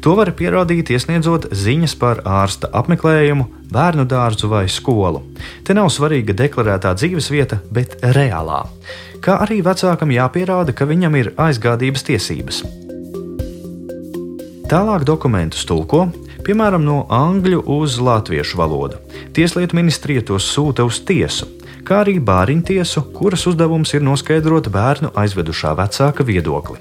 To 0.05 0.14
var 0.18 0.31
pierādīt, 0.38 0.92
iesniedzot 0.94 1.49
ziņas 1.51 1.97
par 1.99 2.23
ārsta 2.23 2.70
apmeklējumu, 2.70 3.49
bērnu 3.75 4.07
dārzu 4.11 4.51
vai 4.53 4.66
skolu. 4.70 5.25
Te 5.66 5.75
nav 5.75 5.90
svarīga 5.90 6.37
deklarētā 6.38 6.94
dzīves 6.94 7.31
vieta, 7.35 7.59
bet 7.75 7.99
reālā. 8.14 8.62
Kā 9.25 9.40
arī 9.42 9.59
vecākam 9.64 10.14
jāpierāda, 10.14 10.75
ka 10.77 10.87
viņam 10.87 11.18
ir 11.18 11.33
aizgādības 11.40 12.07
tiesības. 12.11 12.62
Tālāk 14.70 15.03
dokumentus 15.05 15.66
tulko, 15.68 16.07
piemēram, 16.46 16.85
no 16.85 17.04
angļu 17.12 17.62
uz 17.76 17.98
latviešu 18.02 18.59
valodu. 18.61 19.00
Tieslietu 19.37 19.76
ministrija 19.78 20.24
tos 20.28 20.46
sūta 20.52 20.85
uz 20.87 21.00
tiesu, 21.09 21.48
kā 21.87 22.02
arī 22.04 22.18
bāriņtiesu, 22.20 23.07
kuras 23.16 23.46
uzdevums 23.50 23.94
ir 23.96 24.04
noskaidrot 24.04 24.70
bērnu 24.74 25.12
aizvedušā 25.20 25.74
vecāka 25.80 26.26
viedokli. 26.26 26.78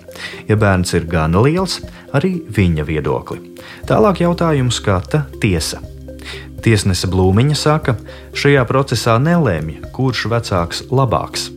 Ja 0.49 0.59
bērns 0.59 0.93
ir 0.97 1.07
gana 1.09 1.43
liels, 1.43 1.79
arī 2.13 2.35
viņa 2.57 2.87
viedokli. 2.87 3.41
Tālāk 3.89 4.23
jautājumu 4.23 4.71
skata 4.71 5.25
tiesa. 5.41 5.81
Tiesnese 6.63 7.09
Blūmiņa 7.11 7.57
saka, 7.59 7.97
šajā 8.39 8.63
procesā 8.69 9.17
nelēmj, 9.19 9.81
kurš 9.95 10.29
vecāks 10.31 10.85
labāks. 10.95 11.49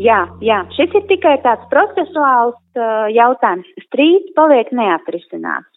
Jā, 0.00 0.22
jā, 0.40 0.62
šis 0.76 0.94
ir 0.96 1.02
tikai 1.10 1.34
tāds 1.44 1.66
procesuāls 1.72 2.56
uh, 2.78 3.10
jautājums. 3.12 3.66
Strīds 3.88 4.30
paliek 4.38 4.70
neatrisināts. 4.72 5.68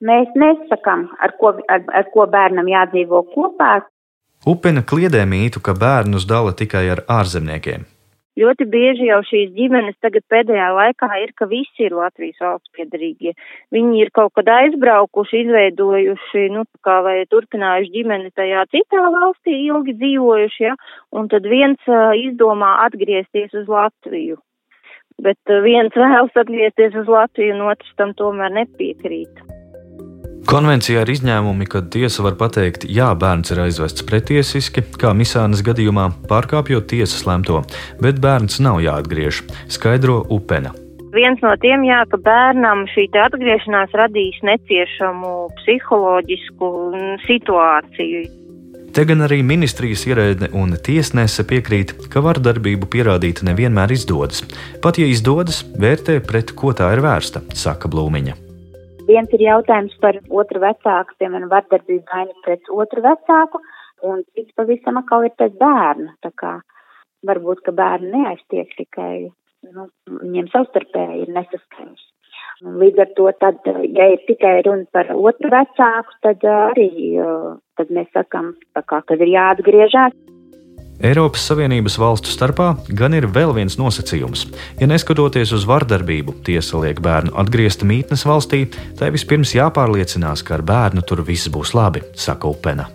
Mēs 0.00 0.32
nesakām, 0.32 1.08
ar 1.20 1.34
ko, 1.40 1.54
ar, 1.68 1.82
ar 1.92 2.06
ko 2.14 2.24
bērnam 2.30 2.68
jādzīvo 2.72 3.20
kopā. 3.34 3.80
Upena 4.48 4.80
kliedē 4.80 5.26
mītu, 5.28 5.60
ka 5.60 5.74
bērnus 5.76 6.24
dala 6.28 6.54
tikai 6.56 6.86
ar 6.94 7.02
ārzemniekiem. 7.20 7.84
Ļoti 8.40 8.64
bieži 8.72 9.08
jau 9.10 9.18
šīs 9.26 9.50
ģimenes 9.56 9.98
tagad 10.00 10.22
pēdējā 10.32 10.68
laikā 10.76 11.08
ir, 11.20 11.32
ka 11.36 11.48
visi 11.50 11.84
ir 11.84 11.96
Latvijas 11.98 12.38
valsts 12.40 12.72
piedarīgie. 12.76 13.34
Viņi 13.74 14.00
ir 14.04 14.12
kaut 14.16 14.32
kad 14.38 14.48
aizbraukuši, 14.54 15.42
izveidojuši, 15.44 16.46
nu, 16.54 16.64
kā 16.86 17.00
vai 17.04 17.18
turpinājuši 17.28 17.92
ģimeni 17.98 18.32
tajā 18.38 18.64
citā 18.72 19.04
valstī, 19.18 19.58
ilgi 19.66 19.98
dzīvojuši, 20.00 20.66
ja, 20.70 20.76
un 21.12 21.28
tad 21.32 21.48
viens 21.52 21.90
uh, 21.90 22.14
izdomā 22.16 22.78
atgriezties 22.86 23.52
uz 23.60 23.68
Latviju. 23.68 24.40
Bet 25.20 25.56
viens 25.66 25.92
vēlas 26.06 26.44
atgriezties 26.46 26.96
uz 27.02 27.10
Latviju, 27.10 27.58
un 27.58 27.72
otrs 27.74 27.96
tam 28.00 28.16
tomēr 28.16 28.54
nepiekrīt. 28.62 29.59
Konvencijā 30.48 31.02
ir 31.04 31.10
izņēmumi, 31.12 31.66
kad 31.68 31.90
tiesa 31.92 32.24
var 32.24 32.36
pateikt, 32.40 32.86
jā, 32.88 33.10
bērns 33.18 33.52
ir 33.52 33.60
aizvests 33.66 34.04
pretiesiski, 34.08 34.82
kā 35.00 35.12
Misānas 35.16 35.60
gadījumā, 35.66 36.08
pārkāpjot 36.30 36.88
tiesas 36.90 37.26
lemto, 37.28 37.60
bet 38.00 38.22
bērns 38.24 38.60
nav 38.64 38.80
jāatgriež, 38.84 39.42
skaidro 39.68 40.22
Upena. 40.32 40.72
Viens 41.10 41.40
no 41.42 41.52
tiem, 41.60 41.84
jā, 41.84 42.04
ka 42.10 42.18
bērnam 42.22 42.84
šī 42.92 43.08
atgriešanās 43.26 43.94
radīs 43.98 44.38
neciešamu 44.46 45.32
psiholoģisku 45.60 46.68
situāciju. 47.26 48.28
Te 48.94 49.04
gan 49.06 49.22
arī 49.22 49.42
ministrijas 49.46 50.02
ierēdne 50.08 50.50
un 50.58 50.74
tiesnese 50.74 51.44
piekrīt, 51.46 51.94
ka 52.10 52.22
vardarbību 52.26 52.90
pierādīt 52.90 53.44
nevienmēr 53.46 53.94
izdodas. 53.94 54.42
Pat 54.82 54.98
ja 54.98 55.06
izdodas, 55.06 55.62
vērtē 55.78 56.18
pret 56.26 56.54
ko 56.58 56.74
tā 56.74 56.90
ir 56.96 57.04
vērsta, 57.06 57.46
saka 57.54 57.90
Blūmiņa. 57.90 58.49
Viens 59.10 59.32
ir 59.34 59.42
jautājums 59.42 59.94
par 60.02 60.18
otru 60.42 60.62
vecāku, 60.62 61.16
piemēram, 61.18 61.50
vardarbību 61.50 62.04
vainu 62.12 62.36
pret 62.44 62.68
otru 62.70 63.02
vecāku, 63.02 63.60
un 64.06 64.22
cits 64.36 64.54
pavisam 64.58 65.00
atkal 65.00 65.26
ir 65.26 65.34
pēc 65.40 65.56
bērna. 65.58 66.14
Tā 66.22 66.30
kā 66.42 66.52
varbūt, 67.26 67.64
ka 67.66 67.74
bērni 67.74 68.12
neaiztiek 68.14 68.70
tikai, 68.78 69.30
nu, 69.74 69.88
viņiem 70.22 70.50
savstarpēji 70.54 71.24
ir 71.24 71.34
nesaskaņas. 71.36 72.06
Līdz 72.60 73.02
ar 73.02 73.12
to, 73.16 73.26
tad, 73.40 73.66
ja 73.98 74.06
ir 74.14 74.22
tikai 74.28 74.58
runa 74.66 74.84
par 74.92 75.10
otru 75.16 75.50
vecāku, 75.52 76.16
tad 76.26 76.44
arī 76.52 76.90
tad 77.80 77.92
mēs 77.96 78.10
sakam, 78.14 78.52
kā, 78.76 79.00
kad 79.00 79.16
ir 79.16 79.32
jāatgriežas. 79.32 80.16
Eiropas 81.00 81.46
Savienības 81.48 81.94
valstu 81.96 82.28
starpā 82.28 82.74
gan 82.92 83.14
ir 83.16 83.24
vēl 83.32 83.54
viens 83.56 83.78
nosacījums. 83.80 84.42
Ja 84.82 84.88
neskatoties 84.90 85.54
uz 85.56 85.64
vardarbību, 85.68 86.34
tiesa 86.44 86.76
liek 86.82 87.00
bērnu 87.00 87.32
atgriezt 87.40 87.86
mītnes 87.88 88.26
valstī, 88.28 88.66
tai 89.00 89.08
vispirms 89.14 89.54
jāpārliecinās, 89.56 90.44
ka 90.44 90.58
ar 90.58 90.64
bērnu 90.68 91.00
tur 91.08 91.22
viss 91.24 91.48
būs 91.48 91.72
labi, 91.72 92.04
saka 92.12 92.50
Upena. 92.52 92.90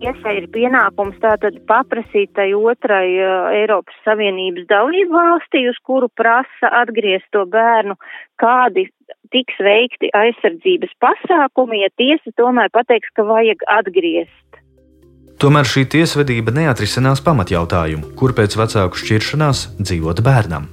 Tiesai 0.00 0.32
ir 0.40 0.46
pienākums 0.54 1.18
tātad 1.20 1.60
paprasīt 1.68 2.32
tai 2.34 2.48
otrai 2.56 3.06
uh, 3.20 3.52
Eiropas 3.54 4.00
Savienības 4.06 4.64
dalību 4.72 5.12
valstī, 5.12 5.66
uz 5.68 5.76
kuru 5.84 6.08
prasa 6.08 6.72
atgriezt 6.80 7.28
to 7.36 7.44
bērnu, 7.52 7.98
kādi 8.40 8.88
tiks 9.30 9.60
veikti 9.60 10.08
aizsardzības 10.16 10.96
pasākumi, 11.04 11.84
ja 11.84 11.92
tiesa 12.00 12.32
tomēr 12.40 12.72
pateiks, 12.72 13.12
ka 13.12 13.28
vajag 13.28 13.62
atgriezt. 13.76 14.40
Tomēr 15.42 15.66
šī 15.66 15.82
tiesvedība 15.90 16.52
neatrisinās 16.54 17.18
pamatjautājumu, 17.26 18.12
kur 18.14 18.30
pēc 18.38 18.54
vecāku 18.60 19.00
šķiršanās 19.00 19.62
dzīvot 19.80 20.20
bērnam. 20.22 20.68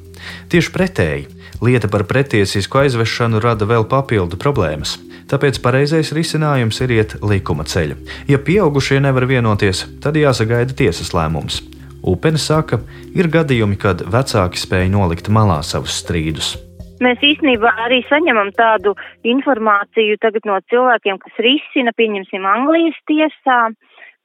Tieši 0.54 0.74
pretēji, 0.76 1.24
lieta 1.66 1.90
par 1.90 2.04
pretiesisku 2.06 2.84
aizvešanu 2.84 3.42
rada 3.42 3.66
vēl 3.66 3.88
papildu 3.90 4.38
problēmas. 4.38 5.00
Tāpēc 5.32 5.58
pareizais 5.66 6.14
risinājums 6.14 6.84
ir 6.86 6.94
iet 7.00 7.18
likuma 7.26 7.66
ceļu. 7.66 7.98
Ja 8.30 8.38
pieaugušie 8.38 9.02
nevar 9.02 9.26
vienoties, 9.26 9.88
tad 10.06 10.22
jāsagaida 10.22 10.78
tiesas 10.78 11.16
lēmums. 11.18 11.64
Upene 12.06 12.38
saka, 12.38 12.84
ir 13.18 13.34
gadījumi, 13.34 13.74
kad 13.82 14.06
vecāki 14.06 14.62
spēj 14.62 14.94
nolikt 14.94 15.34
malā 15.34 15.64
savus 15.66 15.98
strīdus. 16.04 16.60
Mēs 17.02 17.22
īstenībā 17.24 17.72
arī 17.88 18.04
saņemam 18.06 18.52
tādu 18.54 18.94
informāciju 19.24 20.18
no 20.46 20.62
cilvēkiem, 20.70 21.18
kas 21.18 21.38
risina, 21.40 21.94
pieņemsim, 21.96 22.44
Anglijas 22.46 22.98
tiesā, 23.08 23.72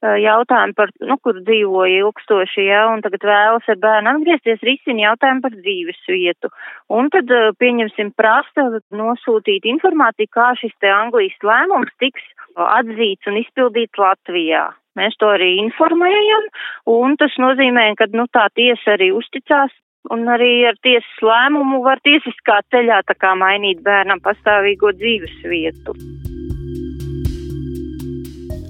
jautājumu 0.03 0.75
par, 0.77 0.91
nu, 1.01 1.17
kur 1.23 1.39
dzīvoja 1.45 2.01
ilgstoši, 2.03 2.65
ja, 2.67 2.85
un 2.91 3.01
tagad 3.05 3.25
vēlas 3.25 3.67
ar 3.71 3.79
bērnu 3.81 4.11
atgriezties, 4.11 4.63
risina 4.65 5.09
jautājumu 5.09 5.43
par 5.45 5.55
dzīves 5.55 6.01
vietu. 6.11 6.51
Un 6.89 7.09
tad, 7.13 7.31
pieņemsim, 7.61 8.11
prasta 8.17 8.67
nosūtīt 8.91 9.67
informāciju, 9.71 10.31
kā 10.31 10.51
šis 10.59 10.75
te 10.79 10.91
Anglijas 10.91 11.37
lēmums 11.43 11.93
tiks 12.03 12.25
atzīts 12.55 13.31
un 13.31 13.39
izpildīts 13.41 13.99
Latvijā. 13.99 14.67
Mēs 14.95 15.17
to 15.19 15.27
arī 15.27 15.57
informējam, 15.59 16.45
un 16.87 17.17
tas 17.19 17.33
nozīmē, 17.41 17.89
ka, 17.99 18.07
nu, 18.15 18.29
tā 18.31 18.47
tiesa 18.55 18.95
arī 18.95 19.11
uzticās 19.15 19.73
un 20.13 20.27
arī 20.29 20.67
ar 20.69 20.77
tiesas 20.85 21.25
lēmumu 21.25 21.81
var 21.83 21.99
tiesiskā 22.05 22.61
ceļā 22.71 23.01
tā 23.09 23.17
kā 23.19 23.33
mainīt 23.39 23.83
bērnam 23.83 24.23
pastāvīgo 24.23 24.93
dzīves 24.95 25.43
vietu. 25.49 25.97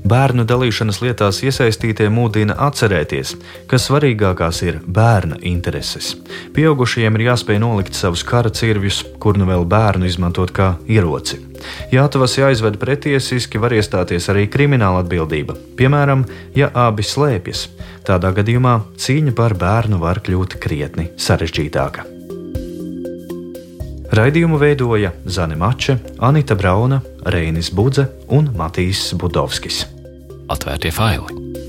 Bērnu 0.06 0.44
dalīšanas 0.46 1.00
lietās 1.02 1.40
iesaistītie 1.42 2.12
mūdina 2.14 2.54
atcerēties, 2.68 3.32
ka 3.66 3.80
svarīgākās 3.82 4.60
ir 4.68 4.76
bērna 4.86 5.40
intereses. 5.50 6.12
Pieaugušajiem 6.54 7.18
ir 7.18 7.24
jāspēj 7.32 7.58
nolikt 7.64 7.98
savus 7.98 8.22
kara 8.28 8.52
cirvjus, 8.54 9.02
kur 9.18 9.40
nu 9.42 9.48
vēl 9.50 9.66
bērnu 9.66 10.06
izmantot 10.06 10.54
kā 10.54 10.76
ieroci. 10.86 11.40
Ja 11.90 12.06
tavas 12.06 12.38
jāizved 12.38 12.78
pretiesiski, 12.78 13.58
var 13.58 13.74
iestāties 13.74 14.30
arī 14.30 14.46
krimināla 14.46 15.02
atbildība, 15.02 15.58
piemēram, 15.80 16.28
ja 16.54 16.70
abi 16.70 17.02
slēpjas. 17.02 17.66
Tādā 18.06 18.30
gadījumā 18.38 18.76
cīņa 19.02 19.34
par 19.34 19.58
bērnu 19.58 19.98
var 20.04 20.22
kļūt 20.22 20.60
krietni 20.62 21.08
sarežģītāka. 21.18 22.06
Raidījumu 24.16 24.62
veidoja 24.62 25.16
Zane 25.26 25.58
Mače, 25.58 25.98
Anita 26.22 26.54
Brauna, 26.54 27.02
Reinis 27.26 27.74
Budze 27.74 28.06
un 28.30 28.54
Matīs 28.54 29.10
Budovskis 29.18 29.95
atvērtie 30.48 30.92
faili. 30.92 31.65